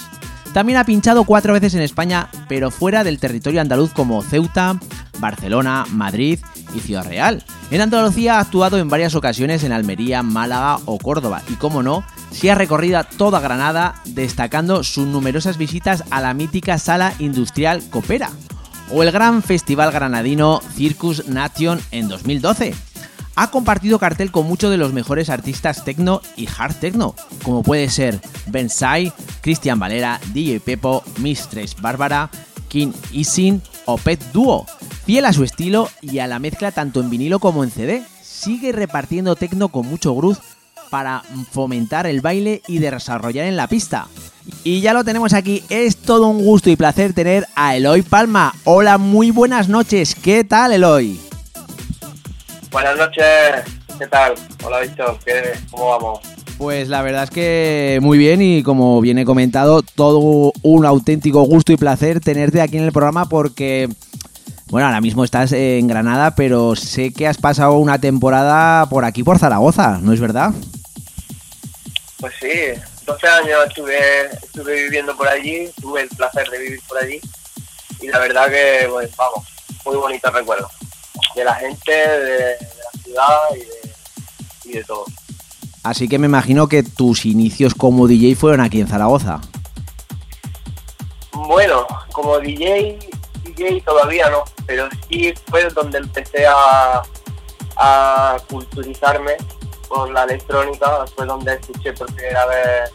También 0.54 0.78
ha 0.78 0.84
pinchado 0.84 1.24
cuatro 1.24 1.54
veces 1.54 1.76
en 1.76 1.82
España, 1.82 2.30
pero 2.50 2.72
fuera 2.72 3.06
del 3.06 3.20
territorio 3.20 3.62
andaluz 3.62 3.94
como 3.94 4.22
Ceuta, 4.22 4.78
Barcelona, 5.20 5.86
Madrid 5.92 6.40
y 6.76 6.80
Ciudad 6.82 7.06
Real. 7.06 7.44
En 7.70 7.80
Andalucía 7.80 8.36
ha 8.36 8.42
actuado 8.42 8.78
en 8.78 8.90
varias 8.90 9.16
ocasiones 9.16 9.64
en 9.64 9.72
Almería, 9.72 10.24
Málaga 10.24 10.80
o 10.86 10.98
Córdoba 10.98 11.42
y, 11.48 11.54
como 11.54 11.84
no, 11.84 12.04
se 12.32 12.52
ha 12.52 12.56
recorrido 12.56 13.02
toda 13.18 13.40
Granada 13.40 13.96
destacando 14.06 14.84
sus 14.84 15.08
numerosas 15.08 15.58
visitas 15.58 16.04
a 16.12 16.20
la 16.20 16.34
mítica 16.34 16.78
sala 16.78 17.14
industrial 17.20 17.82
Copera, 17.90 18.30
o 18.92 19.04
el 19.04 19.12
gran 19.12 19.44
festival 19.44 19.92
granadino 19.92 20.62
Circus 20.76 21.28
Nation 21.28 21.80
en 21.92 22.10
2012. 22.10 22.91
Ha 23.36 23.50
compartido 23.50 23.98
cartel 24.00 24.32
con 24.32 24.46
muchos 24.46 24.72
de 24.72 24.78
los 24.78 24.94
mejores 24.94 25.30
artistas 25.30 25.86
techno 25.86 26.22
y 26.36 26.48
hard 26.48 26.76
techno, 26.76 27.16
como 27.44 27.64
puede 27.64 27.90
ser 27.90 28.20
Ben 28.48 28.70
Sai, 28.70 29.14
Cristian 29.42 29.80
Valera, 29.80 30.20
DJ 30.34 30.60
Pepo, 30.60 31.04
Mistress 31.20 31.76
Bárbara, 31.80 32.30
King 32.68 32.92
Isin 33.12 33.62
o 33.86 33.98
Pet 33.98 34.22
Duo. 34.32 34.66
Fiel 35.06 35.26
a 35.26 35.34
su 35.34 35.44
estilo 35.44 35.90
y 36.02 36.20
a 36.20 36.28
la 36.28 36.40
mezcla 36.40 36.72
tanto 36.72 37.00
en 37.00 37.10
vinilo 37.10 37.40
como 37.40 37.64
en 37.64 37.72
CD, 37.72 38.04
sigue 38.22 38.72
repartiendo 38.72 39.36
techno 39.36 39.70
con 39.70 39.88
mucho 39.88 40.14
groove 40.16 40.38
para 40.90 41.24
fomentar 41.52 42.06
el 42.06 42.22
baile 42.22 42.62
y 42.68 42.80
desarrollar 42.80 43.46
en 43.46 43.56
la 43.56 43.68
pista. 43.68 44.08
Y 44.64 44.82
ya 44.82 44.94
lo 44.94 45.04
tenemos 45.04 45.34
aquí, 45.34 45.64
es 45.70 45.98
todo 45.98 46.28
un 46.28 46.44
gusto 46.44 46.70
y 46.70 46.76
placer 46.76 47.14
tener 47.14 47.48
a 47.56 47.76
Eloy 47.76 48.02
Palma. 48.02 48.54
Hola, 48.66 48.98
muy 48.98 49.32
buenas 49.32 49.70
noches, 49.70 50.16
¿qué 50.16 50.44
tal 50.44 50.74
Eloy? 50.74 51.31
Buenas 52.72 52.96
noches, 52.96 53.26
¿qué 54.00 54.08
tal? 54.08 54.34
Hola 54.64 54.80
Víctor, 54.80 55.20
¿cómo 55.72 55.90
vamos? 55.90 56.20
Pues 56.58 56.88
la 56.88 57.02
verdad 57.02 57.26
es 57.26 57.30
que 57.30 58.00
muy 58.02 58.18
bien 58.18 58.42
y 58.42 58.64
como 58.64 59.02
viene 59.02 59.26
comentado, 59.26 59.82
todo 59.82 60.54
un 60.62 60.86
auténtico 60.86 61.42
gusto 61.42 61.74
y 61.74 61.78
placer 61.78 62.22
tenerte 62.22 62.62
aquí 62.62 62.78
en 62.78 62.86
el 62.86 62.94
programa 62.94 63.28
porque, 63.28 63.90
bueno, 64.68 64.88
ahora 64.88 65.02
mismo 65.02 65.26
estás 65.26 65.52
en 65.52 65.86
Granada, 65.86 66.34
pero 66.34 66.78
sé 66.78 67.12
que 67.12 67.28
has 67.28 67.38
pasado 67.38 67.74
una 67.74 68.00
temporada 68.00 68.86
por 68.86 69.04
aquí, 69.04 69.22
por 69.22 69.38
Zaragoza, 69.38 70.00
¿no 70.02 70.14
es 70.14 70.22
verdad? 70.22 70.54
Pues 72.22 72.34
sí, 72.40 72.48
12 73.06 73.28
años 73.28 73.60
estuve, 73.68 74.28
estuve 74.28 74.84
viviendo 74.84 75.18
por 75.18 75.28
allí, 75.28 75.70
tuve 75.82 76.04
el 76.04 76.10
placer 76.10 76.50
de 76.50 76.58
vivir 76.58 76.80
por 76.88 77.00
allí 77.00 77.20
y 78.00 78.08
la 78.08 78.20
verdad 78.20 78.50
que, 78.50 78.88
pues 78.90 79.14
vamos, 79.18 79.46
muy 79.84 79.98
bonito 79.98 80.32
recuerdo 80.32 80.70
de 81.36 81.44
la 81.44 81.56
gente, 81.56 81.92
de, 81.92 82.58
la 82.60 83.02
ciudad 83.04 83.38
y 84.66 84.72
de, 84.72 84.84
todo. 84.84 85.06
Así 85.84 86.08
que 86.08 86.20
me 86.20 86.28
imagino 86.28 86.68
que 86.68 86.84
tus 86.84 87.26
inicios 87.26 87.74
como 87.74 88.08
DJ 88.08 88.36
fueron 88.36 88.62
aquí 88.62 88.80
en 88.80 88.88
Zaragoza. 88.88 89.42
Bueno, 91.34 91.88
como 92.12 92.40
DJ, 92.40 93.00
DJ 93.44 93.82
todavía 93.82 94.30
no, 94.30 94.44
pero 94.66 94.88
sí 95.10 95.34
fue 95.50 95.68
donde 95.70 95.98
empecé 95.98 96.46
a, 96.46 97.02
a 97.78 98.38
culturizarme 98.50 99.32
por 99.90 100.10
la 100.12 100.24
electrónica, 100.24 101.06
fue 101.16 101.26
donde 101.26 101.56
escuché 101.56 101.94
por 101.94 102.14
primera 102.14 102.46
vez 102.46 102.92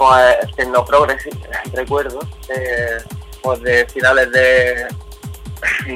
pues 0.00 0.68
no 0.68 0.82
progressive, 0.82 1.36
recuerdo, 1.74 2.20
pues 3.42 3.62
de 3.62 3.86
finales 3.86 4.32
de 4.32 4.86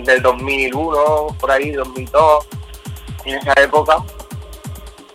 del 0.05 0.23
2001, 0.23 1.37
por 1.39 1.51
ahí, 1.51 1.73
2002, 1.73 2.47
en 3.25 3.39
esa 3.39 3.53
época. 3.61 3.97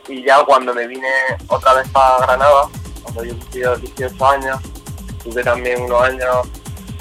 Y 0.07 0.23
ya 0.23 0.43
cuando 0.43 0.73
me 0.73 0.87
vine 0.87 1.09
otra 1.47 1.73
vez 1.75 1.87
para 1.89 2.25
Granada, 2.25 2.69
cuando 3.03 3.23
yo 3.23 3.37
cumplí 3.37 3.61
18 3.61 4.25
años, 4.25 4.59
tuve 5.23 5.43
también 5.43 5.81
unos 5.83 6.01
años 6.01 6.47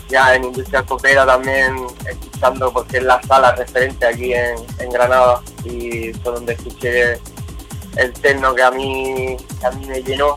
ya 0.08 0.34
en 0.34 0.44
industria 0.44 0.82
copera 0.82 1.26
también 1.26 1.86
escuchando 2.06 2.72
porque 2.72 2.98
es 2.98 3.02
la 3.02 3.20
sala 3.22 3.52
referente 3.52 4.06
aquí 4.06 4.32
en, 4.32 4.56
Granada 4.90 5.42
y 5.64 6.12
fue 6.14 6.32
donde 6.32 6.54
escuché 6.54 7.18
el 7.96 8.12
techno 8.14 8.54
que 8.54 8.62
a 8.62 8.70
mí, 8.70 9.36
a 9.62 9.70
mí 9.72 9.86
me 9.86 10.02
llenó 10.02 10.36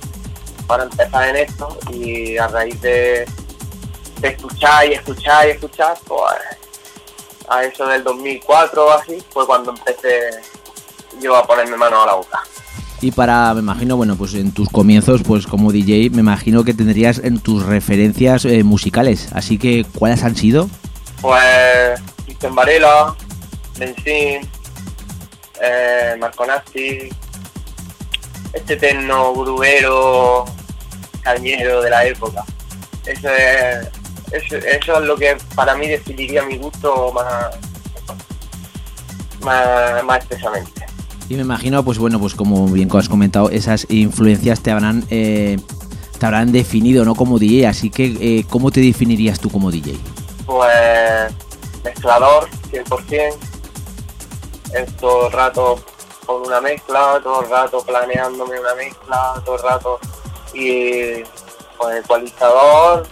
para 0.67 0.83
empezar 0.83 1.29
en 1.29 1.35
esto 1.37 1.77
y 1.91 2.37
a 2.37 2.47
raíz 2.47 2.81
de, 2.81 3.25
escuchar 4.21 4.87
y 4.87 4.93
escuchar 4.93 5.47
y 5.47 5.51
escuchar, 5.51 5.97
pues 6.05 6.33
a 7.51 7.63
eso 7.65 7.85
del 7.85 8.03
2004 8.03 8.85
o 8.85 8.91
así 8.91 9.21
fue 9.29 9.45
cuando 9.45 9.71
empecé 9.71 10.29
yo 11.19 11.35
a 11.35 11.45
ponerme 11.45 11.75
mano 11.75 12.01
a 12.01 12.05
la 12.05 12.13
boca. 12.15 12.41
Y 13.01 13.11
para, 13.11 13.53
me 13.55 13.61
imagino, 13.61 13.97
bueno, 13.97 14.15
pues 14.15 14.35
en 14.35 14.51
tus 14.51 14.69
comienzos, 14.69 15.23
pues 15.23 15.47
como 15.47 15.71
DJ, 15.71 16.11
me 16.11 16.21
imagino 16.21 16.63
que 16.63 16.73
tendrías 16.73 17.17
en 17.17 17.39
tus 17.39 17.65
referencias 17.65 18.45
eh, 18.45 18.63
musicales. 18.63 19.29
Así 19.33 19.57
que, 19.57 19.85
¿cuáles 19.95 20.23
han 20.23 20.35
sido? 20.35 20.69
Pues 21.19 21.99
Cristian 22.25 22.53
Varela, 22.55 23.15
Benzín, 23.77 24.47
eh, 25.61 26.15
Marco 26.19 26.45
este 28.53 28.75
terno 28.75 29.33
grubero, 29.33 30.45
cañero 31.21 31.81
de 31.81 31.89
la 31.89 32.05
época. 32.05 32.43
Eso 33.05 33.29
es, 33.29 33.89
eso, 34.31 34.57
es 34.57 35.05
lo 35.05 35.15
que 35.17 35.37
para 35.55 35.75
mí 35.75 35.87
definiría 35.87 36.43
mi 36.43 36.57
gusto 36.57 37.11
más, 37.13 37.55
más, 39.41 40.03
más 40.03 40.17
expresamente. 40.17 40.85
Y 41.29 41.35
me 41.35 41.41
imagino, 41.41 41.83
pues 41.83 41.97
bueno, 41.97 42.19
pues 42.19 42.35
como 42.35 42.67
bien 42.67 42.89
has 42.93 43.07
comentado, 43.07 43.49
esas 43.49 43.87
influencias 43.89 44.61
te 44.61 44.71
habrán, 44.71 45.05
eh, 45.09 45.57
te 46.19 46.25
habrán 46.25 46.51
definido, 46.51 47.05
¿no? 47.05 47.15
Como 47.15 47.39
DJ, 47.39 47.67
así 47.67 47.89
que, 47.89 48.17
eh, 48.19 48.45
¿cómo 48.49 48.69
te 48.69 48.81
definirías 48.81 49.39
tú 49.39 49.49
como 49.49 49.71
DJ? 49.71 49.97
Pues 50.45 51.33
mezclador, 51.83 52.49
100%. 52.71 53.37
Es 54.73 54.97
todo 54.97 55.27
el 55.27 55.33
rato 55.33 55.79
con 56.25 56.41
una 56.47 56.61
mezcla, 56.61 57.19
todo 57.23 57.43
el 57.43 57.49
rato 57.49 57.81
planeándome 57.81 58.59
una 58.59 58.75
mezcla, 58.75 59.41
todo 59.45 59.55
el 59.55 59.63
rato 59.63 59.99
y 60.53 61.23
con 61.77 61.95
ecualizador, 61.95 63.07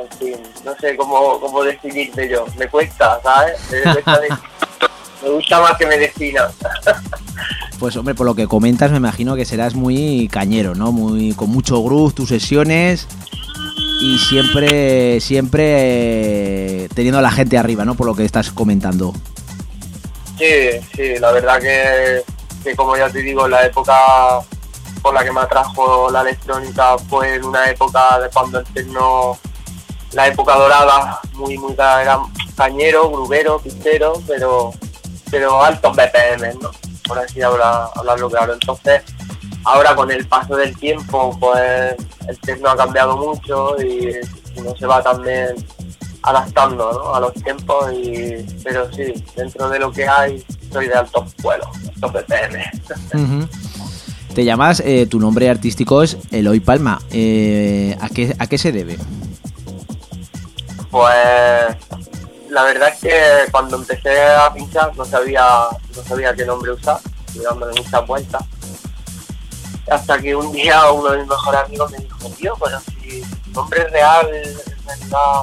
en 0.00 0.18
fin, 0.18 0.36
no 0.64 0.74
sé 0.76 0.96
cómo, 0.96 1.38
cómo 1.40 1.62
definirte 1.62 2.28
yo, 2.28 2.46
me 2.56 2.68
cuesta, 2.68 3.20
¿sabes? 3.22 3.58
Me, 3.70 5.30
gusta 5.30 5.60
más 5.60 5.76
que 5.76 5.86
me 5.86 5.98
defina. 5.98 6.50
Pues 7.78 7.96
hombre, 7.96 8.14
por 8.14 8.26
lo 8.26 8.36
que 8.36 8.46
comentas 8.46 8.92
me 8.92 8.98
imagino 8.98 9.34
que 9.34 9.44
serás 9.44 9.74
muy 9.74 10.28
cañero, 10.30 10.76
¿no? 10.76 10.92
Muy 10.92 11.34
con 11.34 11.50
mucho 11.50 11.82
groove 11.82 12.12
tus 12.14 12.28
sesiones 12.28 13.08
y 14.00 14.18
siempre 14.18 15.20
siempre 15.20 15.64
eh, 16.84 16.88
teniendo 16.94 17.18
a 17.18 17.22
la 17.22 17.32
gente 17.32 17.58
arriba, 17.58 17.84
¿no? 17.84 17.96
Por 17.96 18.06
lo 18.06 18.14
que 18.14 18.24
estás 18.24 18.52
comentando. 18.52 19.12
Sí, 20.38 20.80
sí, 20.94 21.18
la 21.18 21.32
verdad 21.32 21.60
que, 21.60 22.74
como 22.76 22.96
ya 22.96 23.10
te 23.10 23.20
digo, 23.20 23.48
la 23.48 23.66
época 23.66 23.94
por 25.02 25.14
la 25.14 25.24
que 25.24 25.32
me 25.32 25.40
atrajo 25.40 26.08
la 26.10 26.22
electrónica 26.22 26.96
fue 26.98 27.34
en 27.34 27.44
una 27.44 27.68
época 27.68 28.20
de 28.20 28.30
cuando 28.30 28.60
el 28.60 28.66
techno 28.66 29.38
la 30.12 30.28
época 30.28 30.56
dorada, 30.56 31.20
muy, 31.34 31.56
muy 31.58 31.72
era 31.72 32.20
cañero, 32.56 33.10
grubero, 33.10 33.58
pistero, 33.58 34.22
pero, 34.26 34.72
pero 35.30 35.62
altos 35.62 35.96
BPM, 35.96 36.60
¿no? 36.60 36.70
Por 37.06 37.18
así 37.18 37.42
hablar, 37.42 37.88
hablarlo 37.94 38.30
claro. 38.30 38.52
Entonces, 38.52 39.02
ahora 39.64 39.94
con 39.94 40.10
el 40.10 40.26
paso 40.26 40.56
del 40.56 40.76
tiempo, 40.76 41.36
pues 41.38 41.94
el 42.28 42.38
techno 42.40 42.70
ha 42.70 42.76
cambiado 42.76 43.16
mucho 43.16 43.76
y 43.82 44.16
uno 44.56 44.76
se 44.76 44.86
va 44.86 45.02
también 45.02 45.54
adaptando 46.22 46.92
¿no? 46.92 47.14
a 47.14 47.20
los 47.20 47.34
tiempos 47.34 47.92
y 47.92 48.46
pero 48.62 48.88
sí, 48.92 49.12
dentro 49.34 49.68
de 49.68 49.80
lo 49.80 49.90
que 49.90 50.06
hay 50.06 50.44
soy 50.72 50.86
de 50.86 50.94
altos 50.94 51.34
vuelos, 51.42 51.68
altos 51.94 52.12
BPM. 52.12 52.62
Ujú. 53.14 53.48
Te 54.34 54.44
llamas, 54.44 54.80
eh, 54.80 55.06
tu 55.06 55.18
nombre 55.18 55.50
artístico 55.50 56.02
es 56.02 56.16
Eloy 56.30 56.60
Palma. 56.60 57.02
Eh, 57.10 57.96
¿a, 58.00 58.08
qué, 58.08 58.34
¿A 58.38 58.46
qué 58.46 58.56
se 58.56 58.72
debe? 58.72 58.96
Pues 60.92 61.76
la 62.50 62.62
verdad 62.64 62.90
es 62.90 62.98
que 63.00 63.50
cuando 63.50 63.76
empecé 63.78 64.22
a 64.24 64.52
pinchar 64.52 64.94
no 64.96 65.04
sabía, 65.06 65.42
no 65.96 66.02
sabía 66.06 66.34
qué 66.34 66.44
nombre 66.44 66.70
usar, 66.72 67.00
dándole 67.34 67.80
muchas 67.82 68.06
vueltas. 68.06 68.42
Hasta 69.90 70.20
que 70.20 70.36
un 70.36 70.52
día 70.52 70.90
uno 70.92 71.10
de 71.10 71.18
mis 71.18 71.26
mejores 71.28 71.60
amigos 71.64 71.90
me 71.90 71.98
dijo, 71.98 72.28
tío, 72.38 72.54
pero 72.62 72.78
si 72.80 73.22
tu 73.22 73.50
nombre 73.52 73.82
es 73.82 73.90
real, 73.90 74.26
en 74.32 74.86
realidad 74.86 75.42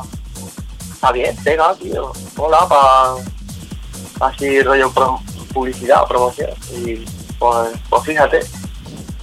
está 0.93 1.11
bien, 1.11 1.35
pega, 1.43 1.73
tío, 1.75 2.11
hola, 2.37 2.67
para 2.67 4.29
así 4.31 4.61
rollo 4.61 4.91
pro- 4.91 5.19
publicidad, 5.53 6.05
promoción. 6.07 6.51
Y 6.71 7.05
pues, 7.39 7.69
pues 7.89 8.03
fíjate, 8.03 8.39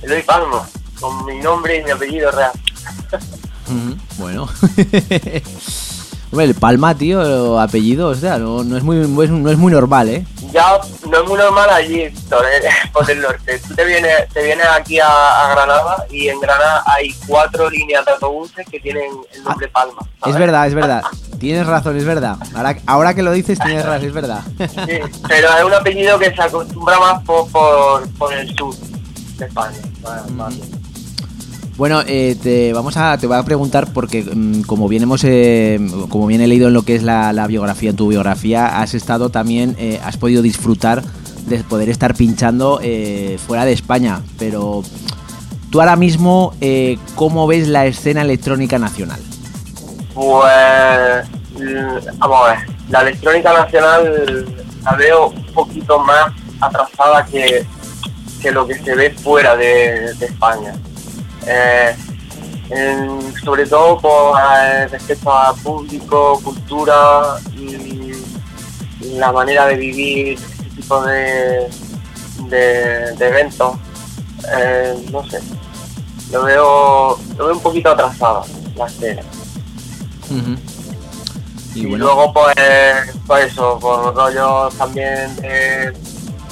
Eloy 0.03 0.23
Palma, 0.23 0.69
con 1.01 1.25
mi 1.25 1.39
nombre 1.39 1.77
y 1.79 1.85
mi 1.85 1.93
apellido 1.93 2.33
real. 2.33 2.53
Bueno. 4.19 4.49
Hombre, 6.37 6.49
el 6.51 6.55
Palma, 6.55 6.95
tío, 6.95 7.59
apellido, 7.59 8.09
o 8.09 8.15
sea, 8.15 8.37
no, 8.37 8.63
no 8.63 8.77
es 8.77 8.83
muy, 8.83 8.97
no 9.09 9.23
es- 9.23 9.57
muy 9.57 9.73
normal, 9.73 10.07
¿eh? 10.11 10.27
Ya 10.53 10.79
no 11.09 11.23
es 11.23 11.27
muy 11.27 11.39
normal 11.39 11.71
allí, 11.71 12.11
por 12.93 13.11
el 13.11 13.23
norte. 13.23 13.59
Tú 13.67 13.75
te 13.75 13.83
vienes, 13.87 14.29
te 14.35 14.45
vienes 14.45 14.67
aquí 14.67 15.01
a, 15.01 15.09
a 15.09 15.55
Granada 15.55 16.05
y 16.11 16.29
en 16.29 16.39
Granada 16.39 16.83
hay 16.85 17.11
cuatro 17.27 17.71
líneas 17.71 18.05
de 18.05 18.11
autobuses 18.13 18.67
que 18.71 18.79
tienen 18.81 19.13
el 19.33 19.45
nombre 19.45 19.67
Palma. 19.69 20.03
Es 20.27 20.37
verdad, 20.39 20.67
es 20.67 20.75
verdad. 20.75 21.03
Tienes 21.39 21.67
razón, 21.67 21.97
es 21.97 22.05
verdad. 22.05 22.37
Ahora, 22.55 22.77
ahora 22.85 23.15
que 23.15 23.23
lo 23.23 23.33
dices, 23.33 23.59
tienes 23.59 23.87
razón, 23.87 24.05
es 24.07 24.13
verdad. 24.13 24.43
Sí, 24.59 24.99
pero 25.27 25.49
es 25.57 25.65
un 25.65 25.73
apellido 25.73 26.19
que 26.19 26.35
se 26.35 26.43
acostumbra 26.43 26.99
más 27.01 27.23
por, 27.25 27.51
por, 27.51 28.07
por 28.19 28.31
el 28.35 28.55
sur 28.55 28.75
de 29.39 29.47
España. 29.47 29.79
más- 30.03 30.31
más. 30.33 30.55
Bueno, 31.77 32.03
eh, 32.07 32.37
te 32.43 32.73
vamos 32.73 32.97
a 32.97 33.19
te 33.19 33.27
voy 33.27 33.37
a 33.37 33.43
preguntar 33.43 33.93
porque 33.93 34.23
mm, 34.23 34.63
como 34.63 34.89
bien 34.89 35.03
hemos 35.03 35.23
eh, 35.25 35.79
como 36.09 36.27
bien 36.27 36.41
he 36.41 36.47
leído 36.47 36.69
en 36.69 36.75
lo 36.75 36.83
que 36.83 36.95
es 36.95 37.03
la, 37.03 37.47
biografía, 37.47 37.91
en 37.91 37.97
tu 37.97 38.09
biografía, 38.09 38.81
has 38.81 38.95
estado 38.95 39.29
también, 39.29 39.77
eh, 39.79 40.01
has 40.03 40.17
podido 40.17 40.41
disfrutar 40.41 41.03
de 41.47 41.63
poder 41.65 41.89
estar 41.89 42.15
pinchando 42.15 42.81
eh, 42.83 43.39
fuera 43.47 43.65
de 43.65 43.73
España. 43.73 44.21
Pero 44.39 44.83
tú 45.71 45.81
ahora 45.81 45.97
mismo, 45.97 46.55
eh, 46.61 46.99
¿cómo 47.15 47.47
ves 47.47 47.69
la 47.69 47.87
escena 47.87 48.23
electrónica 48.23 48.79
nacional? 48.79 49.21
Pues, 50.15 51.29
mm, 51.59 52.19
vamos 52.19 52.41
a 52.43 52.51
ver, 52.53 52.59
la 52.89 53.01
electrónica 53.03 53.53
nacional 53.53 54.47
la 54.83 54.93
veo 54.93 55.29
un 55.29 55.47
poquito 55.53 55.99
más 55.99 56.33
atrasada 56.61 57.27
que, 57.27 57.67
que 58.41 58.51
lo 58.51 58.67
que 58.67 58.75
se 58.77 58.95
ve 58.95 59.11
fuera 59.11 59.57
de 59.57 60.07
España. 60.21 60.75
Eh, 61.47 61.97
en- 62.71 63.35
sobre 63.45 63.67
todo 63.67 64.01
con 64.01 64.41
eh, 64.41 64.89
respecto 64.89 65.31
a 65.33 65.55
público, 65.55 66.41
cultura 66.43 67.37
y 67.57 68.13
la 69.17 69.31
manera 69.33 69.67
de 69.67 69.77
vivir 69.77 70.39
este 70.39 70.71
tipo 70.77 71.01
de, 71.03 71.69
de, 72.49 73.15
de 73.17 73.29
eventos. 73.29 73.77
Eh, 74.59 74.95
no 75.13 75.25
sé, 75.29 75.41
lo 76.33 76.43
veo, 76.45 77.19
lo 77.39 77.47
veo 77.47 77.55
un 77.55 77.61
poquito 77.61 77.91
atrasada 77.91 78.43
la 78.75 78.87
escena. 78.87 79.23
Y 81.75 81.81
Y, 81.81 81.87
bueno, 81.87 82.05
luego 82.07 82.33
pues, 82.33 82.55
pues 83.27 83.53
eso, 83.53 83.79
por 83.79 84.15
rollos 84.15 84.75
también 84.77 85.35
de, 85.37 85.93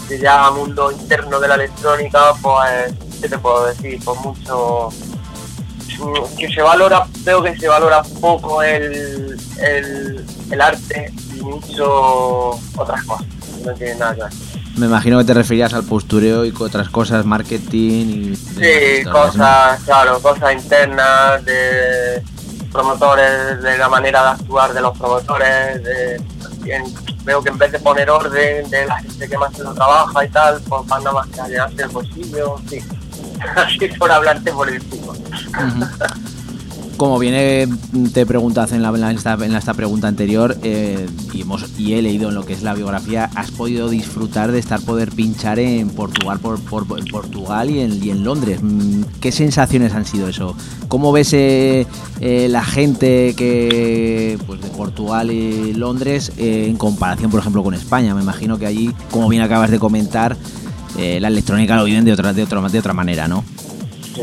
de 0.08 0.18
ya 0.20 0.50
mundo 0.50 0.92
interno 0.92 1.40
de 1.40 1.48
la 1.48 1.54
electrónica, 1.54 2.34
pues, 2.42 2.92
¿qué 3.24 3.30
te 3.30 3.38
puedo 3.38 3.64
decir? 3.66 3.98
Pues 4.04 4.20
mucho 4.20 4.88
que 6.36 6.48
se 6.52 6.60
valora, 6.60 7.06
veo 7.24 7.42
que 7.42 7.56
se 7.56 7.68
valora 7.68 8.02
poco 8.20 8.62
el, 8.62 9.38
el, 9.62 10.26
el 10.50 10.60
arte 10.60 11.10
y 11.34 11.40
mucho 11.40 12.50
otras 12.76 13.02
cosas, 13.04 13.26
no 13.64 13.72
tienen 13.72 13.98
nada 14.00 14.14
que 14.14 14.20
ver. 14.24 14.32
me 14.76 14.86
imagino 14.86 15.18
que 15.18 15.24
te 15.24 15.32
referías 15.34 15.72
al 15.72 15.84
postureo 15.84 16.44
y 16.44 16.52
otras 16.58 16.90
cosas, 16.90 17.24
marketing 17.24 18.32
y 18.32 18.36
Sí, 18.36 19.04
cosas, 19.10 19.80
claro, 19.84 20.20
cosas 20.20 20.52
internas 20.52 21.42
de 21.46 22.22
promotores, 22.72 23.62
de 23.62 23.78
la 23.78 23.88
manera 23.88 24.22
de 24.24 24.28
actuar 24.30 24.74
de 24.74 24.80
los 24.82 24.98
promotores, 24.98 25.82
de, 25.82 26.16
en- 26.66 26.94
veo 27.24 27.40
que 27.42 27.48
en 27.48 27.56
vez 27.56 27.72
de 27.72 27.78
poner 27.78 28.10
orden 28.10 28.68
de 28.68 28.84
la 28.84 28.96
gente 28.98 29.26
que 29.28 29.38
más 29.38 29.54
se 29.56 29.62
lo 29.62 29.72
trabaja 29.72 30.24
y 30.24 30.28
tal, 30.28 30.60
pues 30.68 30.86
van 30.88 31.04
nada 31.04 31.14
más 31.20 31.28
que 31.28 31.40
a 31.40 31.46
llenarse 31.48 31.82
el 31.84 31.88
bolsillo, 31.88 32.56
sí. 32.68 32.80
Así 33.56 33.78
por 33.98 34.10
hablarte 34.10 34.52
por 34.52 34.68
el. 34.68 34.80
Ujú. 34.80 35.84
Como 36.96 37.18
viene, 37.18 37.66
te 38.12 38.24
preguntas 38.24 38.70
en, 38.70 38.80
la, 38.80 38.90
en, 38.90 39.00
la- 39.00 39.10
esta, 39.10 39.74
pregunta 39.74 40.06
anterior, 40.06 40.56
eh, 40.62 41.08
y, 41.32 41.40
hemos, 41.40 41.66
y 41.76 41.94
he 41.94 42.02
leído 42.02 42.28
en 42.28 42.36
lo 42.36 42.46
que 42.46 42.52
es 42.52 42.62
la 42.62 42.72
biografía, 42.72 43.28
has 43.34 43.50
podido 43.50 43.88
disfrutar 43.88 44.52
de 44.52 44.60
estar 44.60 44.80
poder 44.80 45.10
pinchar 45.10 45.58
en 45.58 45.90
Portugal, 45.90 46.38
por, 46.38 46.60
por- 46.60 46.86
Portugal 47.10 47.68
y 47.68 47.80
en, 47.80 48.00
y 48.02 48.10
en 48.10 48.22
Londres. 48.22 48.60
Mm, 48.62 49.02
¿Qué 49.20 49.32
sensaciones 49.32 49.92
han 49.92 50.04
sido 50.04 50.28
eso? 50.28 50.56
¿Cómo 50.86 51.10
ves 51.10 51.32
eh, 51.32 51.88
eh, 52.20 52.46
la 52.48 52.62
gente 52.62 53.34
que 53.36 54.38
pues 54.46 54.60
de 54.60 54.68
Portugal 54.68 55.32
y 55.32 55.74
Londres 55.74 56.30
en 56.36 56.76
comparación, 56.76 57.28
por 57.28 57.40
ejemplo, 57.40 57.64
con 57.64 57.74
España? 57.74 58.14
Me 58.14 58.22
imagino 58.22 58.56
que 58.56 58.66
allí, 58.66 58.92
como 59.10 59.28
bien 59.28 59.42
acabas 59.42 59.72
de 59.72 59.80
comentar, 59.80 60.36
eh, 60.96 61.18
la 61.20 61.28
electrónica 61.28 61.76
lo 61.76 61.84
viven 61.84 62.04
de 62.04 62.12
otra, 62.12 62.32
de 62.32 62.42
otra, 62.42 62.60
de 62.60 62.78
otra 62.78 62.92
manera, 62.92 63.28
¿no? 63.28 63.44
Sí, 64.14 64.22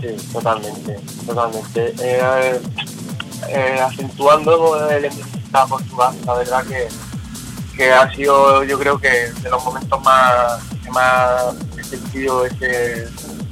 sí, 0.00 0.28
totalmente, 0.32 0.98
totalmente. 1.26 1.94
Eh, 1.98 2.60
eh, 3.48 3.80
acentuando 3.80 4.88
el 4.90 5.10
a 5.52 5.66
Portugal, 5.66 6.14
la 6.26 6.34
verdad 6.34 6.64
que, 6.64 6.88
que 7.76 7.90
ha 7.90 8.08
sido 8.14 8.62
yo 8.62 8.78
creo 8.78 8.98
que 8.98 9.32
de 9.42 9.50
los 9.50 9.64
momentos 9.64 10.00
más 10.02 10.62
que 10.84 10.90
más 10.90 11.54
he 11.76 11.82
sentido 11.82 12.46
ese, 12.46 13.08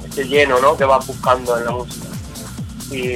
ese 0.07 0.23
lleno 0.25 0.59
¿no? 0.59 0.77
que 0.77 0.85
vas 0.85 1.05
buscando 1.05 1.57
en 1.57 1.65
la 1.65 1.71
música. 1.71 2.07
Y 2.91 3.13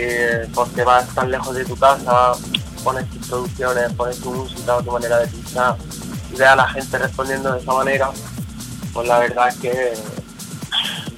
porque 0.53 0.83
vas 0.83 1.07
tan 1.15 1.31
lejos 1.31 1.55
de 1.55 1.65
tu 1.65 1.75
casa, 1.77 2.33
pones 2.83 3.09
tus 3.09 3.27
producciones, 3.27 3.91
pones 3.93 4.19
tu 4.19 4.31
música, 4.31 4.77
tu 4.83 4.91
manera 4.91 5.19
de 5.19 5.27
pinchar 5.27 5.77
y 6.33 6.37
ves 6.37 6.47
a 6.47 6.55
la 6.55 6.67
gente 6.67 6.97
respondiendo 6.97 7.51
de 7.53 7.59
esa 7.59 7.73
manera, 7.73 8.11
pues 8.93 9.07
la 9.07 9.19
verdad 9.19 9.47
es 9.49 9.55
que 9.57 9.93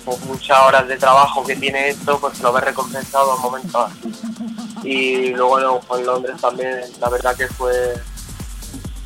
pues 0.06 0.24
muchas 0.26 0.60
horas 0.60 0.88
de 0.88 0.98
trabajo 0.98 1.44
que 1.44 1.56
tiene 1.56 1.90
esto, 1.90 2.20
pues 2.20 2.40
lo 2.40 2.54
ves 2.54 2.64
recompensado 2.64 3.36
en 3.36 3.42
momentos 3.42 3.76
así. 3.76 4.88
Y 4.88 5.30
luego 5.30 5.60
no, 5.60 5.80
pues, 5.80 6.02
en 6.02 6.06
Londres 6.06 6.36
también, 6.40 6.82
la 7.00 7.10
verdad 7.10 7.36
que 7.36 7.48
fue, 7.48 7.74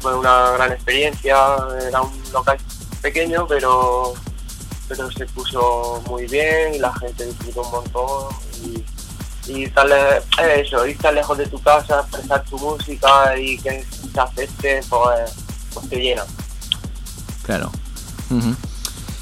fue 0.01 0.17
una 0.17 0.51
gran 0.51 0.73
experiencia, 0.73 1.37
era 1.87 2.01
un 2.01 2.11
local 2.33 2.57
pequeño, 3.01 3.47
pero, 3.47 4.13
pero 4.89 5.09
se 5.11 5.25
puso 5.27 6.03
muy 6.07 6.27
bien 6.27 6.75
y 6.75 6.79
la 6.79 6.93
gente 6.95 7.25
disfrutó 7.25 7.61
un 7.61 7.71
montón. 7.71 8.35
Y, 8.65 8.83
y 9.51 9.63
eh, 9.63 10.21
eso, 10.57 10.85
ir 10.85 10.97
tan 10.97 11.15
lejos 11.15 11.37
de 11.37 11.47
tu 11.47 11.59
casa, 11.61 12.01
expresar 12.01 12.43
tu 12.43 12.59
música 12.59 13.37
y 13.37 13.57
que 13.57 13.85
se 14.13 14.19
acepte, 14.19 14.81
pues, 14.89 15.33
pues 15.73 15.89
te 15.89 15.95
llena. 15.95 16.25
Claro. 17.43 17.71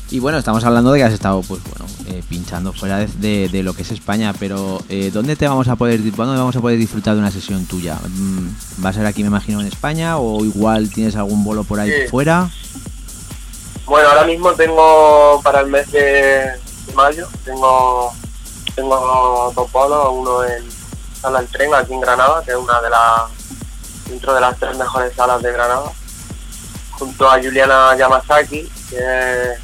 Y 0.09 0.19
bueno, 0.19 0.38
estamos 0.38 0.63
hablando 0.63 0.91
de 0.93 0.99
que 0.99 1.03
has 1.05 1.11
estado, 1.13 1.41
pues 1.41 1.61
bueno, 1.63 1.85
eh, 2.07 2.23
pinchando 2.29 2.71
fuera 2.71 2.99
de, 2.99 3.07
de- 3.07 3.49
de 3.49 3.61
lo 3.63 3.73
que 3.73 3.81
es 3.81 3.91
España, 3.91 4.34
pero 4.39 4.81
eh, 4.88 5.11
¿dónde 5.13 5.35
te 5.35 5.45
vamos 5.47 5.67
a 5.67 5.75
poder, 5.75 5.99
dónde 6.01 6.38
vamos 6.38 6.55
a 6.55 6.61
poder 6.61 6.77
disfrutar 6.79 7.13
de 7.15 7.19
una 7.19 7.31
sesión 7.31 7.65
tuya? 7.65 7.97
Mm, 8.09 8.85
¿Va 8.85 8.89
a 8.89 8.93
ser 8.93 9.05
aquí, 9.05 9.21
me 9.23 9.27
imagino, 9.27 9.59
en 9.59 9.67
España 9.67 10.17
o 10.17 10.45
igual 10.45 10.89
tienes 10.89 11.15
algún 11.17 11.43
bolo 11.43 11.65
por 11.65 11.79
ahí 11.81 11.91
Sí. 11.91 12.07
fuera? 12.09 12.49
Bueno, 13.85 14.07
ahora 14.09 14.25
mismo 14.25 14.51
tengo 14.53 15.41
para 15.43 15.59
el 15.61 15.67
mes 15.67 15.91
de, 15.91 16.01
de 16.01 16.93
mayo, 16.95 17.27
tengo 17.43 18.11
tengo 18.75 19.51
dos 19.55 19.71
bolos, 19.71 20.07
uno 20.13 20.43
en 20.43 20.63
Sala 21.19 21.39
del 21.39 21.47
Tren, 21.49 21.73
aquí 21.73 21.93
en 21.93 21.99
Granada, 22.01 22.41
que 22.45 22.51
es 22.51 22.57
una 22.57 22.79
de 22.81 22.89
las, 22.91 23.21
dentro 24.07 24.34
de 24.35 24.39
las 24.41 24.57
tres 24.59 24.77
mejores 24.77 25.13
salas 25.15 25.41
de 25.41 25.51
Granada, 25.51 25.91
junto 26.98 27.30
a 27.30 27.41
Juliana 27.41 27.95
Yamasaki, 27.98 28.69
que 28.90 28.95
es 28.95 29.60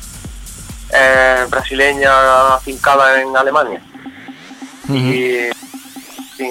eh, 0.94 1.46
brasileña 1.50 2.56
afincada 2.56 3.22
en 3.22 3.36
Alemania. 3.36 3.82
y, 4.90 5.50
Sí, 6.38 6.50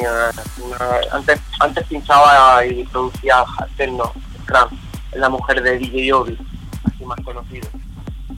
antes, 1.10 1.40
antes 1.58 1.84
pinchaba 1.88 2.64
y 2.64 2.84
producía 2.84 3.44
techno, 3.76 4.12
Scrum, 4.42 4.78
la 5.14 5.28
mujer 5.28 5.60
de 5.60 5.76
DJ 5.76 6.12
Obi, 6.12 6.38
así 6.84 7.04
más 7.04 7.18
conocido. 7.24 7.68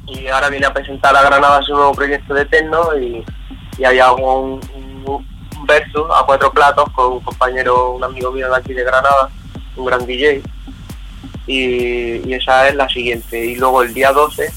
Y 0.06 0.26
ahora 0.28 0.48
viene 0.48 0.64
a 0.64 0.72
presentar 0.72 1.14
a 1.14 1.22
Granada 1.22 1.60
su 1.62 1.74
nuevo 1.74 1.92
proyecto 1.92 2.32
de 2.32 2.46
techno 2.46 2.96
y, 2.96 3.22
y 3.76 3.84
ahí 3.84 3.98
hago 3.98 4.40
un, 4.40 4.60
un, 5.04 5.66
verso 5.66 6.14
a 6.14 6.24
cuatro 6.26 6.50
platos 6.52 6.84
con 6.94 7.14
un 7.14 7.20
compañero, 7.20 7.92
un 7.92 8.04
amigo 8.04 8.30
mío 8.32 8.50
de 8.50 8.56
aquí 8.56 8.72
de 8.72 8.84
Granada, 8.84 9.28
un 9.76 9.84
gran 9.84 10.06
DJ. 10.06 10.42
Y, 11.46 12.28
y 12.28 12.34
esa 12.34 12.68
es 12.68 12.74
la 12.74 12.88
siguiente. 12.88 13.44
Y 13.44 13.56
luego 13.56 13.82
el 13.82 13.92
día 13.92 14.12
12, 14.12 14.50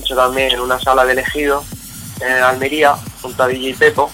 hecho 0.00 0.16
también 0.16 0.52
en 0.52 0.60
una 0.60 0.78
sala 0.78 1.04
de 1.04 1.12
elegido 1.12 1.64
en 2.20 2.42
Almería, 2.42 2.94
junto 3.20 3.42
a 3.42 3.48
DJ 3.48 3.74
Pepo, 3.74 4.10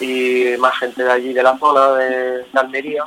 y 0.00 0.56
más 0.58 0.76
gente 0.78 1.02
de 1.02 1.12
allí 1.12 1.32
de 1.32 1.42
la 1.42 1.56
zona 1.58 1.92
de, 1.92 2.44
Almería. 2.54 3.04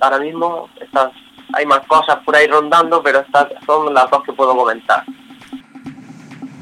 Ahora 0.00 0.18
mismo 0.18 0.68
están, 0.80 1.10
hay 1.52 1.66
más 1.66 1.80
cosas 1.86 2.18
por 2.24 2.34
ahí 2.34 2.46
rondando, 2.46 3.02
pero 3.02 3.20
estas 3.20 3.48
son 3.66 3.92
las 3.92 4.10
dos 4.10 4.22
que 4.24 4.32
puedo 4.32 4.56
comentar. 4.56 5.04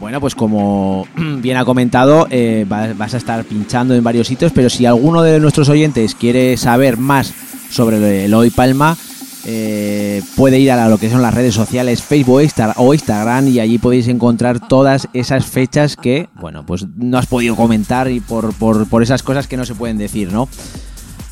Bueno, 0.00 0.20
pues 0.20 0.34
como 0.34 1.06
bien 1.16 1.56
ha 1.56 1.64
comentado, 1.64 2.26
eh, 2.30 2.64
vas 2.68 3.14
a 3.14 3.16
estar 3.16 3.44
pinchando 3.44 3.94
en 3.94 4.02
varios 4.02 4.26
sitios, 4.26 4.52
pero 4.52 4.68
si 4.68 4.84
alguno 4.86 5.22
de 5.22 5.38
nuestros 5.38 5.68
oyentes 5.68 6.14
quiere 6.14 6.56
saber 6.56 6.96
más 6.96 7.32
sobre 7.70 8.24
el 8.24 8.34
Hoy 8.34 8.50
Palma, 8.50 8.96
eh, 9.44 10.22
puede 10.36 10.58
ir 10.60 10.70
a 10.70 10.88
lo 10.88 10.98
que 10.98 11.10
son 11.10 11.20
las 11.20 11.34
redes 11.34 11.54
sociales 11.54 12.02
Facebook 12.02 12.42
o 12.76 12.94
Instagram 12.94 13.48
y 13.48 13.58
allí 13.58 13.78
podéis 13.78 14.06
encontrar 14.08 14.68
todas 14.68 15.08
esas 15.14 15.44
fechas 15.44 15.96
que, 15.96 16.28
bueno, 16.34 16.64
pues 16.64 16.86
no 16.96 17.18
has 17.18 17.26
podido 17.26 17.56
comentar 17.56 18.10
y 18.10 18.20
por, 18.20 18.54
por, 18.54 19.02
esas 19.02 19.22
cosas 19.22 19.48
que 19.48 19.56
no 19.56 19.64
se 19.64 19.74
pueden 19.74 19.98
decir, 19.98 20.32
¿no? 20.32 20.48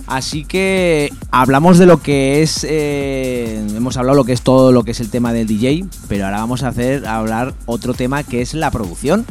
Así 0.09 0.45
que 0.45 1.13
hablamos 1.31 1.79
de 1.79 1.87
lo 1.87 2.03
que 2.03 2.43
es, 2.43 2.67
eh, 2.69 3.65
hemos 3.77 3.97
hablado 3.97 4.17
lo 4.17 4.25
que 4.25 4.33
es 4.33 4.43
todo 4.43 4.73
lo 4.73 4.83
que 4.83 4.91
es 4.91 4.99
el 4.99 5.09
tema 5.09 5.33
del 5.33 5.47
DJ, 5.47 5.85
pero 6.09 6.25
ahora 6.25 6.39
vamos 6.39 6.65
a 6.65 6.69
hacer 6.69 7.07
hablar 7.07 7.55
otro 7.67 7.95
tema 7.95 8.25
que 8.25 8.43
es 8.43 8.55
la 8.55 8.73
producción. 8.73 9.25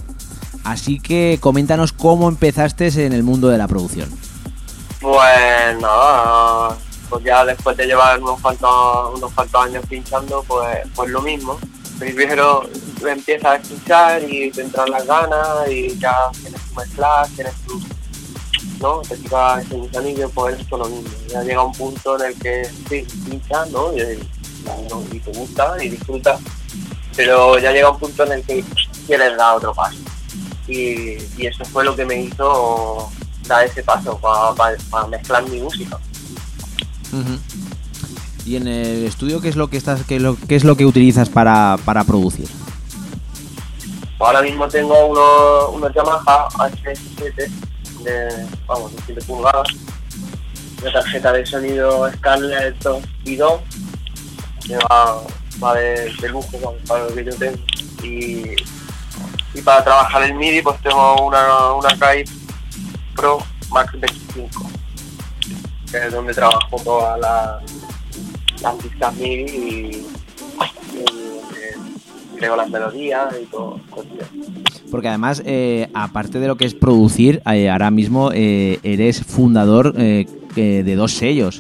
Así 0.63 0.99
que 0.99 1.37
coméntanos 1.41 1.91
cómo 1.91 2.29
empezaste 2.29 2.87
en 3.05 3.11
el 3.11 3.23
mundo 3.23 3.49
de 3.49 3.57
la 3.57 3.67
producción. 3.67 4.09
Pues 5.01 5.77
pues 7.09 7.23
ya 7.23 7.43
después 7.45 7.75
de 7.75 7.87
llevar 7.87 8.19
unos 8.21 8.39
cuantos, 8.39 9.15
unos 9.15 9.33
cuantos 9.33 9.65
años 9.65 9.83
pinchando, 9.89 10.43
pues, 10.47 10.79
pues 10.95 11.09
lo 11.09 11.21
mismo. 11.21 11.57
Primero 11.97 12.63
empiezas 13.05 13.45
a 13.45 13.55
escuchar 13.55 14.23
y 14.23 14.51
te 14.51 14.61
entran 14.61 14.89
las 14.91 15.05
ganas 15.05 15.69
y 15.69 15.97
ya 15.97 16.15
tienes 16.41 16.61
tu 16.61 16.75
mezclar, 16.75 17.27
tienes 17.35 17.53
tu, 17.65 17.81
¿no? 18.79 19.01
Te 19.01 19.17
tira 19.17 19.61
ese 19.61 19.75
gusanillo, 19.75 20.29
pues 20.29 20.59
esto 20.59 20.77
lo 20.77 20.85
mismo. 20.85 21.09
Ya 21.27 21.43
llega 21.43 21.63
un 21.63 21.73
punto 21.73 22.17
en 22.19 22.25
el 22.27 22.39
que 22.39 22.65
sí, 22.89 23.05
pinchas, 23.29 23.69
¿no? 23.71 23.93
Y, 23.93 24.01
y, 24.01 25.19
te 25.19 25.31
gusta 25.31 25.75
y 25.83 25.89
disfrutas, 25.89 26.39
pero 27.15 27.57
ya 27.57 27.71
llega 27.71 27.89
un 27.89 27.99
punto 27.99 28.23
en 28.25 28.33
el 28.33 28.43
que 28.43 28.63
quieres 29.07 29.35
dar 29.35 29.57
otro 29.57 29.73
paso. 29.73 29.97
Y, 30.67 31.17
y 31.37 31.47
eso 31.47 31.65
fue 31.65 31.83
lo 31.83 31.95
que 31.95 32.05
me 32.05 32.21
hizo 32.21 33.11
dar 33.47 33.65
ese 33.65 33.83
paso 33.83 34.17
para 34.19 35.07
mezclar 35.07 35.43
mi 35.49 35.59
música. 35.59 35.99
Y 38.45 38.55
en 38.55 38.67
el 38.67 39.05
estudio, 39.05 39.41
¿qué 39.41 39.49
es 39.49 39.55
lo 39.55 39.69
que 39.69 39.77
estás, 39.77 40.03
qué 40.05 40.17
es 40.49 40.63
lo 40.63 40.75
que 40.75 40.85
utilizas 40.85 41.29
para, 41.29 41.77
producir? 42.07 42.47
Ahora 44.19 44.41
mismo 44.41 44.67
tengo 44.67 45.05
unos, 45.71 45.93
Yamaha 45.93 46.49
HS7 46.49 47.49
de, 48.03 48.47
vamos, 48.65 48.95
de 48.95 49.01
7 49.05 49.21
pulgadas, 49.25 49.67
una 50.81 50.91
tarjeta 50.91 51.31
de 51.33 51.45
sonido 51.45 52.11
Scarlett 52.13 52.77
2 52.79 53.03
y 53.25 53.35
2, 53.35 53.61
que 54.65 54.77
va, 54.77 55.21
va 55.63 55.75
de, 55.75 56.11
lujo 56.29 56.75
para 56.87 57.05
lo 57.05 57.15
que 57.15 57.25
yo. 57.25 57.31
Y, 58.03 58.55
y, 59.53 59.61
para 59.63 59.83
trabajar 59.83 60.23
el 60.23 60.33
MIDI 60.35 60.61
pues 60.61 60.81
tengo 60.81 61.27
una, 61.27 61.73
una 61.73 61.89
Pro 63.15 63.39
Max 63.69 63.91
25 63.99 64.78
que 65.91 65.97
es 66.05 66.11
donde 66.11 66.33
trabajo 66.33 66.77
todas 66.83 67.19
las, 67.19 67.63
las 68.99 69.15
MIDI 69.15 69.45
y, 69.51 70.05
creo 72.37 72.55
las 72.55 72.69
melodías 72.69 73.35
y 73.41 73.45
todo. 73.47 73.79
Porque 74.89 75.07
además, 75.09 75.41
eh, 75.45 75.89
aparte 75.93 76.39
de 76.39 76.47
lo 76.47 76.55
que 76.55 76.65
es 76.65 76.73
producir, 76.73 77.41
eh, 77.51 77.69
ahora 77.69 77.91
mismo 77.91 78.31
eh, 78.33 78.79
eres 78.83 79.21
fundador 79.21 79.93
de 79.93 80.95
dos 80.95 81.13
sellos. 81.13 81.59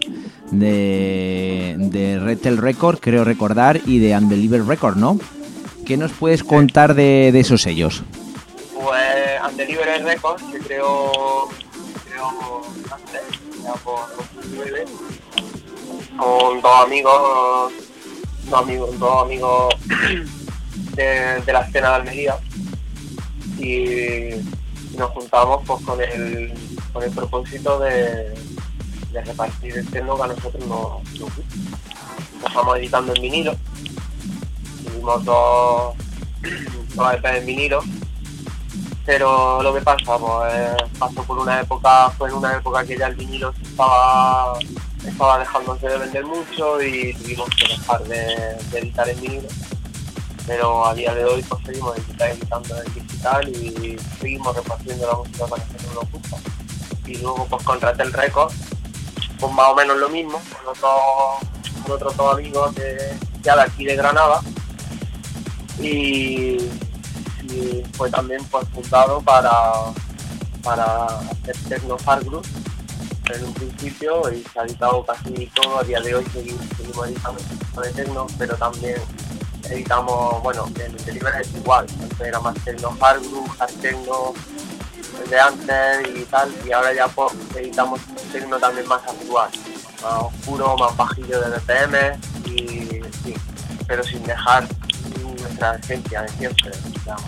De, 0.51 1.75
de 1.77 2.17
Red 2.17 2.59
Record, 2.59 2.97
creo 2.99 3.23
recordar, 3.23 3.79
y 3.85 3.99
de 3.99 4.17
Unbeliever 4.17 4.65
Record, 4.65 4.95
¿no? 4.97 5.19
¿Qué 5.85 5.95
nos 5.95 6.11
puedes 6.11 6.43
contar 6.43 6.95
de, 6.95 7.29
de 7.31 7.39
esos 7.39 7.61
sellos? 7.61 8.01
Pues 8.73 9.39
Unbeliever 9.47 10.03
Record, 10.03 10.41
que 10.51 10.57
creo, 10.57 11.49
creo 12.07 12.61
con 16.17 16.61
dos 16.61 16.85
amigos, 16.85 17.73
dos 18.49 18.61
amigos, 18.61 18.99
dos 18.99 19.23
amigos 19.23 19.75
de, 20.95 21.43
la 21.53 21.61
escena 21.61 21.89
de 21.89 21.95
Almería. 21.95 22.37
Y 23.57 24.29
nos 24.97 25.11
juntamos 25.11 25.63
pues 25.65 25.83
con 25.85 26.01
el, 26.01 26.53
con 26.93 27.03
el 27.03 27.11
propósito 27.11 27.79
de, 27.79 28.33
repartir 29.25 29.77
el 29.77 29.87
techno 29.89 30.15
que 30.15 30.23
a 30.23 30.27
nosotros 30.27 30.65
nos, 30.65 31.19
gusta. 31.19 31.41
Estamos 32.47 32.77
editando 32.77 33.13
en 33.13 33.21
vinilo, 33.21 33.55
tuvimos 34.85 35.25
dos, 35.25 35.95
dos 36.95 37.13
EPs 37.13 37.37
en 37.37 37.45
vinilo 37.45 37.83
pero 39.09 39.63
lo 39.63 39.73
que 39.73 39.81
pasa, 39.81 40.19
pues 40.19 40.75
pasó 40.99 41.23
por 41.23 41.39
una 41.39 41.61
época, 41.61 42.11
fue 42.11 42.29
en 42.29 42.35
una 42.35 42.57
época 42.57 42.85
que 42.85 42.95
ya 42.95 43.07
el 43.07 43.15
vinilo 43.15 43.51
estaba, 43.59 44.53
estaba 45.03 45.39
dejándose 45.39 45.87
de 45.87 45.97
vender 45.97 46.25
mucho 46.27 46.79
y 46.79 47.15
tuvimos 47.15 47.49
que 47.49 47.69
dejar 47.69 48.03
de, 48.03 48.55
editar 48.71 49.09
en 49.09 49.19
vinilo. 49.19 49.47
Pero 50.45 50.85
a 50.85 50.93
día 50.93 51.15
de 51.15 51.25
hoy 51.25 51.41
pues 51.41 51.59
seguimos 51.65 51.97
editando 51.97 52.75
en 52.83 52.93
digital 52.93 53.49
y 53.49 53.97
seguimos 54.21 54.55
repartiendo 54.55 55.07
la 55.07 55.15
música 55.15 55.47
para 55.47 55.63
que 55.63 55.87
no 55.87 55.93
nos 55.95 56.11
gusta. 56.11 56.37
Y 57.07 57.17
luego 57.17 57.47
pues 57.49 57.63
con 57.63 57.79
el 57.81 58.13
Record, 58.13 58.53
pues 59.39 59.53
más 59.53 59.69
o 59.69 59.75
menos 59.75 59.97
lo 59.97 60.09
mismo, 60.09 60.39
con 60.63 61.93
otros 61.93 62.15
dos 62.15 62.33
amigos 62.35 62.75
de, 62.75 63.17
ya 63.41 63.55
de 63.55 63.61
aquí 63.63 63.85
de 63.85 63.95
Granada. 63.95 64.41
Y 65.81 66.59
y 67.49 67.83
fue 67.93 68.09
también 68.09 68.43
pues, 68.45 68.67
fundado 68.69 69.21
para, 69.21 69.51
para 70.63 71.05
hacer 71.05 71.55
Tecno 71.67 71.97
Far 71.97 72.23
Group 72.23 72.45
en 73.33 73.45
un 73.45 73.53
principio 73.53 74.21
y 74.31 74.43
se 74.43 74.59
ha 74.59 74.63
editado 74.63 75.05
casi 75.05 75.47
todo, 75.47 75.79
a 75.79 75.83
día 75.83 75.99
de 76.01 76.15
hoy 76.15 76.25
seguimos, 76.33 76.65
editando 77.07 77.41
de 77.81 77.91
Tecno, 77.91 78.27
pero 78.37 78.55
también 78.55 78.99
editamos, 79.69 80.41
bueno, 80.41 80.65
el 80.83 80.91
interior 80.91 81.31
es 81.39 81.53
igual, 81.53 81.85
era 82.19 82.39
más 82.39 82.55
Tecno 82.63 82.91
Far 82.95 83.19
Group, 83.19 83.51
Hard 83.59 83.73
Tecno, 83.81 84.33
el 85.23 85.29
de 85.29 85.39
antes 85.39 86.09
y 86.15 86.23
tal, 86.25 86.51
y 86.65 86.71
ahora 86.71 86.93
ya 86.93 87.07
pues, 87.07 87.33
editamos 87.55 87.99
Tecno 88.31 88.57
también 88.57 88.87
más 88.87 89.01
actual, 89.03 89.49
más 90.01 90.23
oscuro, 90.23 90.75
más 90.77 90.95
bajillo 90.97 91.39
de 91.41 91.57
BPM 91.57 92.19
y 92.45 93.01
sí, 93.23 93.35
pero 93.87 94.03
sin 94.03 94.23
dejar 94.23 94.67
nuestra 95.59 95.75
esencia 95.75 96.21
de 96.21 96.29
siempre, 96.29 96.71
digamos. 96.93 97.23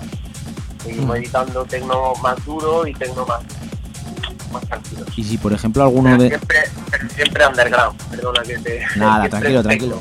Seguimos 0.84 1.10
mm. 1.10 1.20
editando 1.20 1.66
tecno 1.66 2.14
más 2.22 2.46
duro 2.46 2.88
y 2.88 2.94
tecno 2.94 3.26
más, 3.26 3.42
más 4.52 4.64
tranquilo. 4.68 5.06
Y 5.16 5.24
si 5.24 5.38
por 5.38 5.54
ejemplo 5.54 5.84
alguno 5.84 6.18
de... 6.18 6.30
Siempre, 6.30 6.58
siempre 7.16 7.48
underground, 7.48 8.02
perdona 8.10 8.42
que 8.44 8.58
te... 8.58 8.86
Nada, 8.96 9.30
tranquilo, 9.30 9.64
tranquilo. 9.64 10.00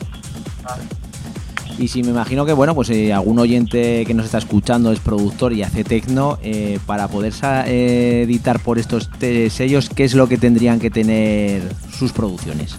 Y 1.79 1.89
si 1.89 2.03
me 2.03 2.11
imagino 2.11 2.45
que, 2.45 2.53
bueno, 2.53 2.75
pues 2.75 2.91
eh, 2.91 3.13
algún 3.13 3.39
oyente 3.39 4.05
que 4.05 4.13
nos 4.13 4.27
está 4.27 4.39
escuchando 4.39 4.93
es 4.93 5.01
productor 5.01 5.55
y 5.55 5.63
hace 5.63 5.83
tecno, 5.83 6.39
eh, 6.43 6.79
para 6.85 7.09
poder 7.09 7.33
eh, 7.43 8.23
editar 8.25 8.61
por 8.61 8.79
estos 8.79 9.09
sellos, 9.19 9.89
¿qué 9.89 10.05
es 10.05 10.15
lo 10.15 10.29
que 10.29 10.37
tendrían 10.37 10.79
que 10.79 10.91
tener 10.91 11.63
sus 11.91 12.13
producciones? 12.13 12.77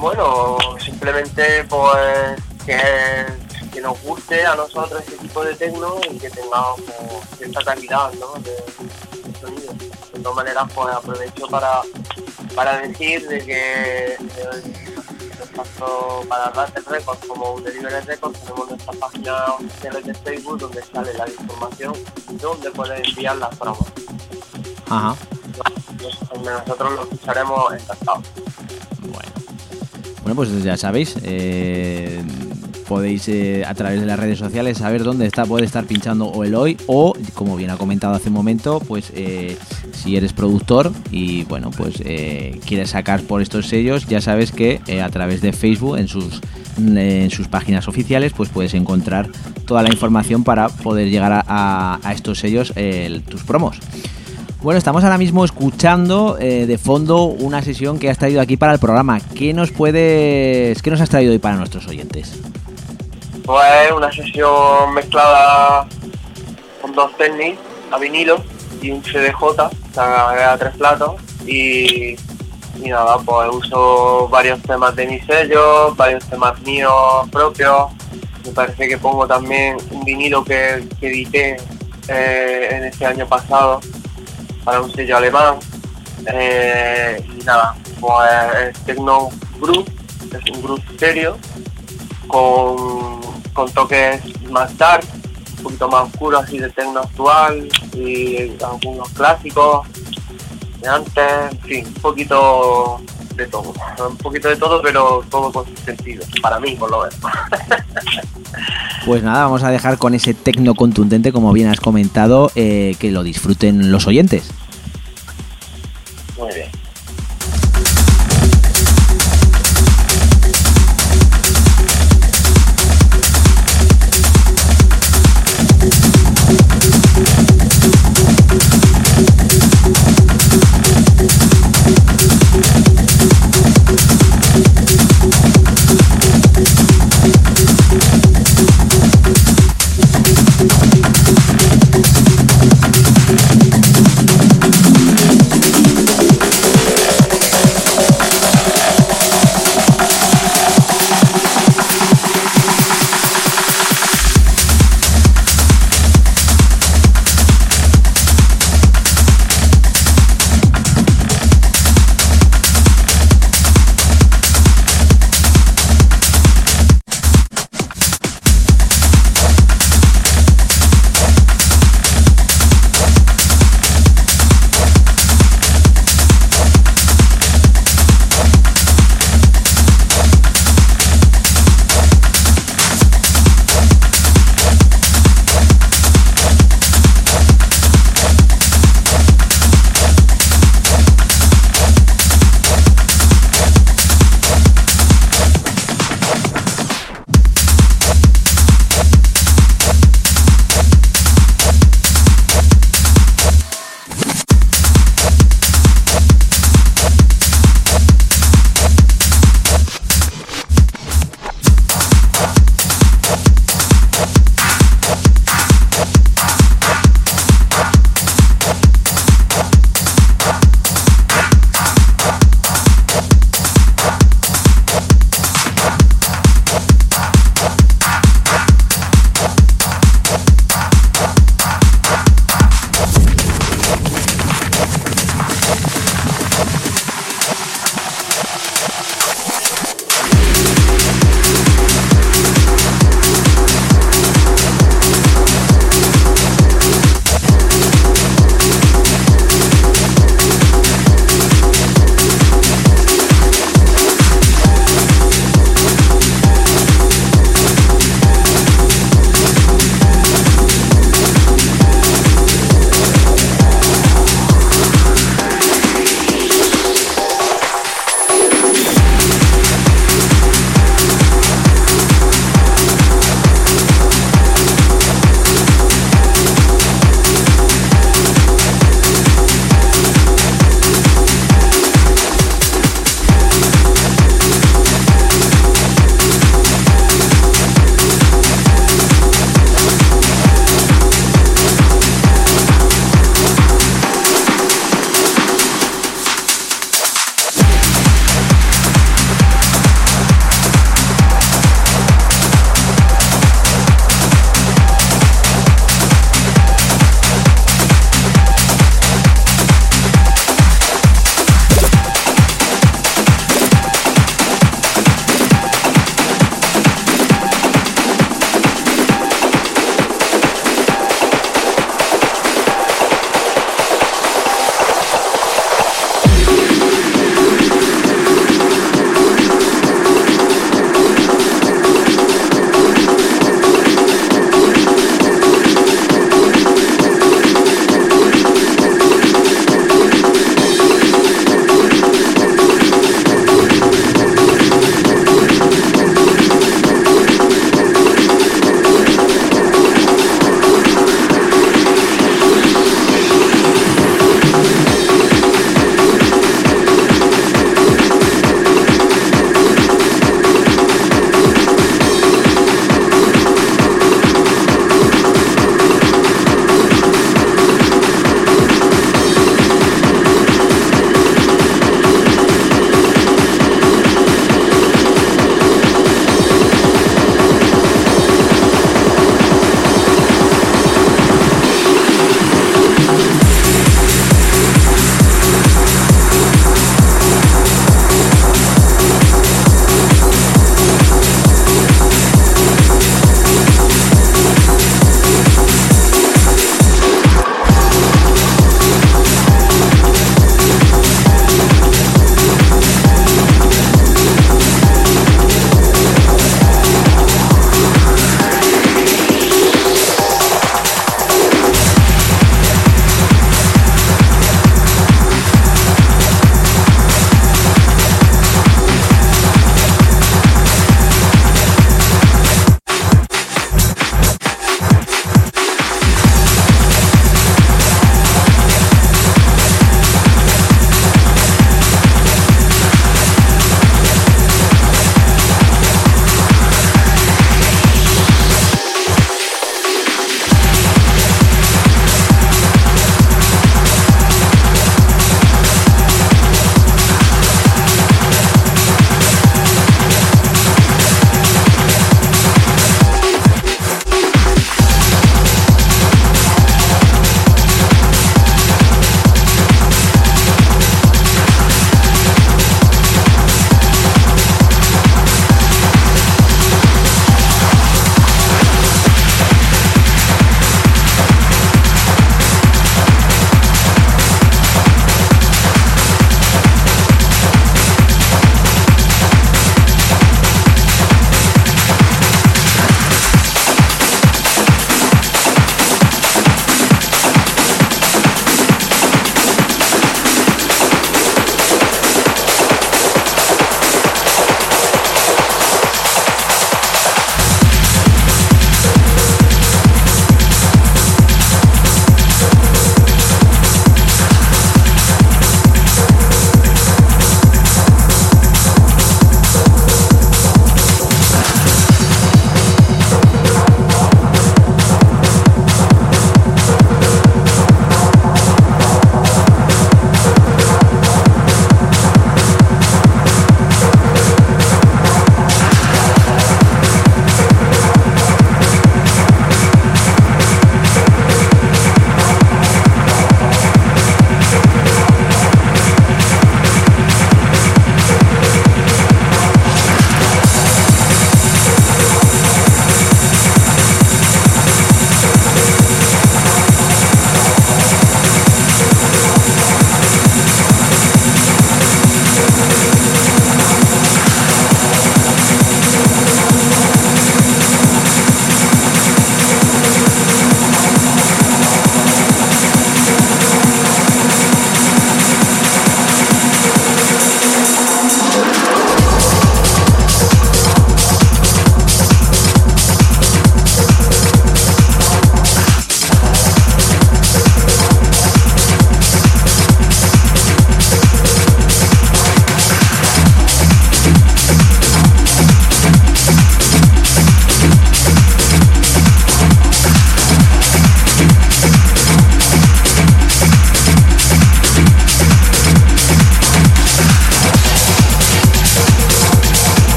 Bueno, 0.00 0.56
simplemente 0.78 1.64
pues 1.68 2.40
que, 2.64 3.80
nos 3.80 4.00
guste 4.02 4.46
a 4.46 4.54
nosotros 4.54 5.00
este 5.00 5.16
tipo 5.16 5.44
de 5.44 5.54
tecno 5.54 5.96
y 6.10 6.18
que 6.18 6.30
tengamos 6.30 6.80
cierta 7.36 7.64
calidad 7.64 8.12
¿no? 8.14 8.34
de, 8.42 9.40
sonido. 9.40 9.72
De 10.12 10.20
todas 10.20 10.36
maneras, 10.36 10.64
pues 10.74 10.94
aprovecho 10.94 11.48
para, 11.48 11.82
para 12.54 12.78
decir 12.78 13.26
de 13.26 13.44
que 13.44 14.16
tanto 15.54 16.24
para 16.28 16.50
Rater 16.50 16.84
Records 16.84 17.26
como 17.26 17.54
un 17.54 17.64
Delivery 17.64 18.06
Records 18.06 18.40
tenemos 18.40 18.70
nuestra 18.70 18.92
página 18.92 19.44
oficial 19.54 20.02
de 20.02 20.14
Facebook 20.14 20.58
donde 20.58 20.82
sale 20.82 21.12
la 21.14 21.28
información 21.28 21.92
donde 22.40 22.70
pueden 22.70 23.04
enviar 23.04 23.36
las 23.36 23.56
promos. 23.56 23.86
Ajá. 24.88 25.16
Nosotros 26.42 26.92
lo 26.92 27.02
escucharemos 27.02 27.74
encantados. 27.74 28.24
Bueno. 30.22 30.36
Pues 30.36 30.62
ya 30.62 30.76
sabéis, 30.76 31.16
eh, 31.24 32.22
podéis 32.88 33.28
eh, 33.28 33.64
a 33.66 33.74
través 33.74 34.00
de 34.00 34.06
las 34.06 34.18
redes 34.18 34.38
sociales 34.38 34.78
saber 34.78 35.04
dónde 35.04 35.26
está, 35.26 35.44
puede 35.44 35.66
estar 35.66 35.84
pinchando 35.84 36.26
o 36.26 36.44
el 36.44 36.54
hoy 36.54 36.76
o, 36.86 37.12
como 37.34 37.56
bien 37.56 37.70
ha 37.70 37.76
comentado 37.76 38.14
hace 38.14 38.28
un 38.28 38.34
momento, 38.34 38.80
pues 38.80 39.12
eh, 39.14 39.58
si 39.92 40.16
eres 40.16 40.32
productor 40.32 40.90
y 41.10 41.44
bueno, 41.44 41.70
pues 41.70 41.96
quieres 42.64 42.90
sacar 42.90 43.20
por 43.22 43.42
estos 43.42 43.66
sellos, 43.66 44.06
ya 44.06 44.20
sabes 44.20 44.52
que 44.52 44.80
a 45.02 45.08
través 45.10 45.42
de 45.42 45.52
Facebook, 45.52 45.98
en 45.98 46.08
sus, 46.08 46.40
en 46.78 47.30
sus 47.30 47.48
páginas 47.48 47.86
oficiales, 47.88 48.32
pues 48.34 48.48
puedes 48.48 48.74
encontrar 48.74 49.28
toda 49.66 49.82
la 49.82 49.90
información 49.90 50.44
para 50.44 50.68
poder 50.68 51.10
llegar 51.10 51.44
a 51.46 52.12
estos 52.14 52.38
sellos 52.38 52.72
tus 53.28 53.42
promos. 53.42 53.78
Bueno, 54.62 54.78
estamos 54.78 55.02
ahora 55.02 55.18
mismo 55.18 55.44
escuchando 55.44 56.36
eh, 56.38 56.66
de 56.66 56.78
fondo 56.78 57.24
una 57.24 57.62
sesión 57.62 57.98
que 57.98 58.08
has 58.08 58.16
traído 58.16 58.40
aquí 58.40 58.56
para 58.56 58.72
el 58.72 58.78
programa. 58.78 59.18
¿Qué 59.36 59.52
nos 59.52 59.72
puedes, 59.72 60.80
qué 60.80 60.88
nos 60.88 61.00
has 61.00 61.10
traído 61.10 61.32
hoy 61.32 61.40
para 61.40 61.56
nuestros 61.56 61.88
oyentes? 61.88 62.40
Pues 63.44 63.90
una 63.90 64.12
sesión 64.12 64.94
mezclada 64.94 65.84
con 66.80 66.92
dos 66.92 67.10
técnicos 67.16 67.58
a 67.90 67.98
vinilo 67.98 68.36
y 68.80 68.92
un 68.92 69.02
CDJ, 69.02 69.68
a 69.96 70.56
tres 70.56 70.76
platos 70.76 71.20
y, 71.44 72.14
nada, 72.88 73.18
pues 73.18 73.48
uso 73.52 74.28
varios 74.28 74.62
temas 74.62 74.94
de 74.94 75.08
mi 75.08 75.18
sello, 75.22 75.92
varios 75.96 76.24
temas 76.26 76.62
míos 76.62 76.92
propios. 77.32 77.90
Me 78.46 78.52
parece 78.52 78.86
que 78.86 78.96
pongo 78.96 79.26
también 79.26 79.76
un 79.90 80.04
vinilo 80.04 80.44
que, 80.44 80.86
edité 81.00 81.56
eh, 82.06 82.68
en 82.70 82.84
este 82.84 83.06
año 83.06 83.26
pasado 83.26 83.80
para 84.64 84.80
un 84.80 84.92
sello 84.92 85.16
alemán. 85.16 85.56
Eh, 86.26 87.24
y 87.36 87.44
nada, 87.44 87.74
pues 88.00 88.30
es 88.68 88.78
Tecno 88.84 89.30
Group, 89.60 89.90
es 90.32 90.54
un 90.54 90.62
grupo 90.62 90.82
serio, 90.98 91.36
con, 92.28 93.20
toques 93.74 94.20
más 94.50 94.76
dark, 94.78 95.04
un 95.58 95.64
poquito 95.64 95.88
más 95.88 96.08
oscuros 96.08 96.44
así 96.44 96.58
de 96.58 96.70
tecno 96.70 97.00
actual 97.00 97.68
y 97.94 98.52
algunos 98.62 99.08
clásicos 99.10 99.86
de 100.80 100.88
antes, 100.88 101.52
en 101.52 101.60
fin, 101.60 101.86
un 101.86 102.02
poquito 102.02 103.00
de 103.34 103.46
todo, 103.46 103.72
un 104.08 104.16
poquito 104.16 104.48
de 104.48 104.56
todo, 104.56 104.80
pero 104.82 105.24
todo 105.30 105.52
con 105.52 105.64
sentido, 105.76 106.24
para 106.40 106.58
mí 106.60 106.76
por 106.76 106.90
lo 106.90 107.02
menos. 107.02 107.16
Pues 109.04 109.22
nada, 109.22 109.44
vamos 109.44 109.64
a 109.64 109.70
dejar 109.70 109.98
con 109.98 110.14
ese 110.14 110.32
tecno 110.32 110.74
contundente, 110.74 111.32
como 111.32 111.52
bien 111.52 111.68
has 111.68 111.80
comentado, 111.80 112.52
eh, 112.54 112.94
que 113.00 113.10
lo 113.10 113.24
disfruten 113.24 113.90
los 113.90 114.06
oyentes. 114.06 114.48
Muy 116.38 116.54
bien. 116.54 116.81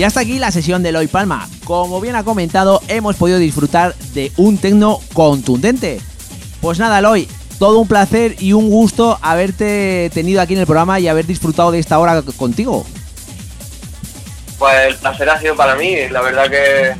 Y 0.00 0.02
hasta 0.02 0.20
aquí 0.20 0.38
la 0.38 0.50
sesión 0.50 0.82
de 0.82 0.88
Eloy 0.88 1.08
Palma. 1.08 1.46
Como 1.64 2.00
bien 2.00 2.16
ha 2.16 2.24
comentado, 2.24 2.80
hemos 2.88 3.16
podido 3.16 3.38
disfrutar 3.38 3.94
de 4.14 4.32
un 4.38 4.56
tecno 4.56 4.98
contundente. 5.12 6.00
Pues 6.62 6.78
nada, 6.78 7.00
Eloy, 7.00 7.28
todo 7.58 7.80
un 7.80 7.86
placer 7.86 8.34
y 8.40 8.54
un 8.54 8.70
gusto 8.70 9.18
haberte 9.20 10.10
tenido 10.14 10.40
aquí 10.40 10.54
en 10.54 10.60
el 10.60 10.64
programa 10.64 11.00
y 11.00 11.08
haber 11.08 11.26
disfrutado 11.26 11.70
de 11.70 11.80
esta 11.80 11.98
hora 11.98 12.22
contigo. 12.22 12.86
Pues 14.58 14.74
el 14.88 14.96
placer 14.96 15.28
ha 15.28 15.38
sido 15.38 15.54
para 15.54 15.74
mí, 15.74 15.94
la 16.10 16.22
verdad 16.22 16.48
que 16.48 16.92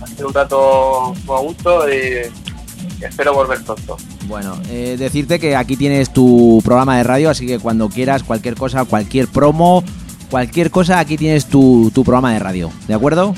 ha 0.00 0.06
sido 0.06 0.28
un 0.28 0.34
rato 0.34 1.12
muy 1.24 1.36
a 1.36 1.40
gusto 1.40 1.92
y 1.92 3.02
espero 3.04 3.34
volver 3.34 3.64
pronto. 3.64 3.96
Bueno, 4.28 4.56
eh, 4.70 4.94
decirte 4.96 5.40
que 5.40 5.56
aquí 5.56 5.76
tienes 5.76 6.12
tu 6.12 6.62
programa 6.64 6.98
de 6.98 7.02
radio, 7.02 7.30
así 7.30 7.48
que 7.48 7.58
cuando 7.58 7.88
quieras 7.88 8.22
cualquier 8.22 8.54
cosa, 8.54 8.84
cualquier 8.84 9.26
promo, 9.26 9.82
cualquier 10.30 10.70
cosa, 10.70 10.98
aquí 10.98 11.16
tienes 11.16 11.46
tu, 11.46 11.90
tu 11.94 12.04
programa 12.04 12.32
de 12.32 12.38
radio, 12.38 12.70
¿de 12.88 12.94
acuerdo? 12.94 13.34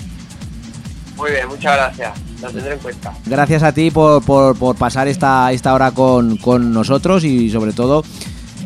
Muy 1.17 1.31
bien, 1.31 1.49
muchas 1.49 1.77
gracias. 1.77 2.13
Lo 2.43 2.51
tendré 2.51 2.75
en 2.75 2.79
cuenta. 2.81 3.15
Gracias 3.25 3.63
a 3.63 3.73
ti 3.73 3.91
por, 3.91 4.23
por, 4.23 4.57
por 4.59 4.77
pasar 4.77 5.09
esta, 5.09 5.51
esta 5.53 5.73
hora 5.73 5.93
con, 5.93 6.37
con 6.37 6.73
nosotros 6.73 7.25
y 7.25 7.49
sobre 7.51 7.73
todo 7.73 8.05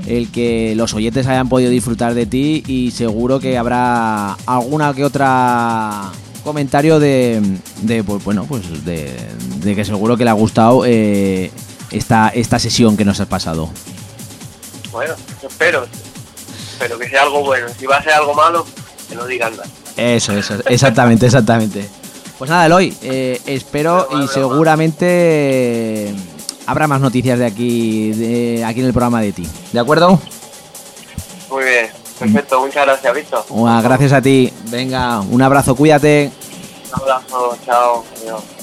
el 0.07 0.31
que 0.31 0.75
los 0.75 0.93
oyentes 0.95 1.27
hayan 1.29 1.49
podido 1.49 1.71
disfrutar 1.71 2.15
de 2.15 2.27
ti 2.27 2.65
y 2.67 2.91
seguro 2.91 3.39
que 3.39 3.57
habrá 3.57 4.33
alguna 4.47 4.93
que 4.93 5.05
otra 5.05 6.11
comentario 6.43 6.99
de, 6.99 7.41
de 7.83 8.03
pues 8.03 8.25
bueno 8.25 8.47
pues 8.49 8.85
de, 8.85 9.15
de 9.59 9.77
que 9.77 9.85
seguro 9.85 10.17
que 10.17 10.25
le 10.25 10.31
ha 10.31 10.35
gustado 10.35 10.85
eh, 10.87 11.53
esta, 11.91 12.31
esta 12.31 12.59
sesión 12.59 12.97
que 12.97 13.05
nos 13.05 13.21
has 13.21 13.29
pasado. 13.29 13.69
Bueno, 14.91 15.15
espero. 15.43 15.87
Espero 16.81 16.99
que 16.99 17.11
sea 17.11 17.25
algo 17.25 17.45
bueno. 17.45 17.67
Si 17.79 17.85
va 17.85 17.99
a 17.99 18.03
ser 18.03 18.15
algo 18.15 18.33
malo, 18.33 18.65
que 19.07 19.15
no 19.15 19.27
digan 19.27 19.55
nada. 19.55 19.69
Eso, 19.99 20.33
eso, 20.33 20.55
exactamente, 20.65 21.27
exactamente. 21.27 21.87
Pues 22.39 22.51
nada, 22.51 22.65
Eloy, 22.65 22.97
eh, 23.03 23.39
espero 23.45 24.09
y 24.19 24.27
seguramente 24.29 26.15
habrá 26.65 26.87
más 26.87 27.03
noticias 27.03 27.39
de 27.39 27.45
aquí, 27.45 28.13
de 28.13 28.65
aquí 28.65 28.81
en 28.81 28.87
el 28.87 28.93
programa 28.95 29.21
de 29.21 29.33
ti. 29.33 29.47
¿De 29.73 29.79
acuerdo? 29.79 30.19
Muy 31.51 31.65
bien, 31.65 31.91
perfecto. 32.19 32.61
Muchas 32.61 32.87
gracias, 32.87 33.15
Víctor. 33.15 33.45
Bueno, 33.51 33.83
gracias 33.83 34.15
a 34.15 34.23
ti. 34.23 34.51
Venga, 34.71 35.21
un 35.21 35.43
abrazo, 35.43 35.77
cuídate. 35.77 36.33
Un 36.95 37.03
abrazo, 37.03 37.59
chao. 37.67 38.05
Adiós. 38.23 38.60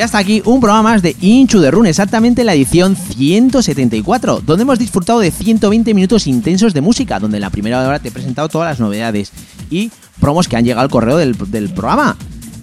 Y 0.00 0.02
hasta 0.02 0.16
aquí 0.16 0.40
un 0.46 0.60
programa 0.60 0.92
más 0.92 1.02
de 1.02 1.14
Inchu 1.20 1.60
de 1.60 1.70
Run, 1.70 1.84
exactamente 1.84 2.42
la 2.42 2.54
edición 2.54 2.96
174, 2.96 4.40
donde 4.40 4.62
hemos 4.62 4.78
disfrutado 4.78 5.20
de 5.20 5.30
120 5.30 5.92
minutos 5.92 6.26
intensos 6.26 6.72
de 6.72 6.80
música, 6.80 7.20
donde 7.20 7.36
en 7.36 7.42
la 7.42 7.50
primera 7.50 7.86
hora 7.86 7.98
te 7.98 8.08
he 8.08 8.10
presentado 8.10 8.48
todas 8.48 8.70
las 8.70 8.80
novedades 8.80 9.30
y 9.68 9.90
promos 10.18 10.48
que 10.48 10.56
han 10.56 10.64
llegado 10.64 10.80
al 10.80 10.88
correo 10.88 11.18
del, 11.18 11.36
del 11.50 11.68
programa. 11.68 12.16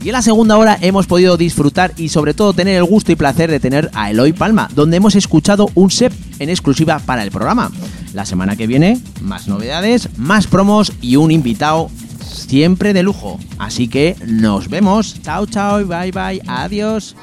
Y 0.03 0.07
en 0.07 0.13
la 0.13 0.23
segunda 0.23 0.57
hora 0.57 0.79
hemos 0.81 1.05
podido 1.05 1.37
disfrutar 1.37 1.93
y 1.95 2.09
sobre 2.09 2.33
todo 2.33 2.53
tener 2.53 2.75
el 2.75 2.85
gusto 2.85 3.11
y 3.11 3.15
placer 3.15 3.51
de 3.51 3.59
tener 3.59 3.91
a 3.93 4.09
Eloy 4.09 4.33
Palma, 4.33 4.67
donde 4.73 4.97
hemos 4.97 5.13
escuchado 5.13 5.69
un 5.75 5.91
set 5.91 6.13
en 6.39 6.49
exclusiva 6.49 6.97
para 6.97 7.21
el 7.21 7.29
programa. 7.29 7.69
La 8.15 8.25
semana 8.25 8.55
que 8.55 8.65
viene, 8.65 8.99
más 9.21 9.47
novedades, 9.47 10.09
más 10.17 10.47
promos 10.47 10.91
y 11.03 11.17
un 11.17 11.29
invitado 11.29 11.91
siempre 12.47 12.93
de 12.93 13.03
lujo. 13.03 13.39
Así 13.57 13.87
que 13.87 14.15
nos 14.25 14.69
vemos. 14.69 15.21
Chao, 15.21 15.45
chao, 15.45 15.85
bye, 15.85 16.11
bye, 16.11 16.41
adiós. 16.47 17.15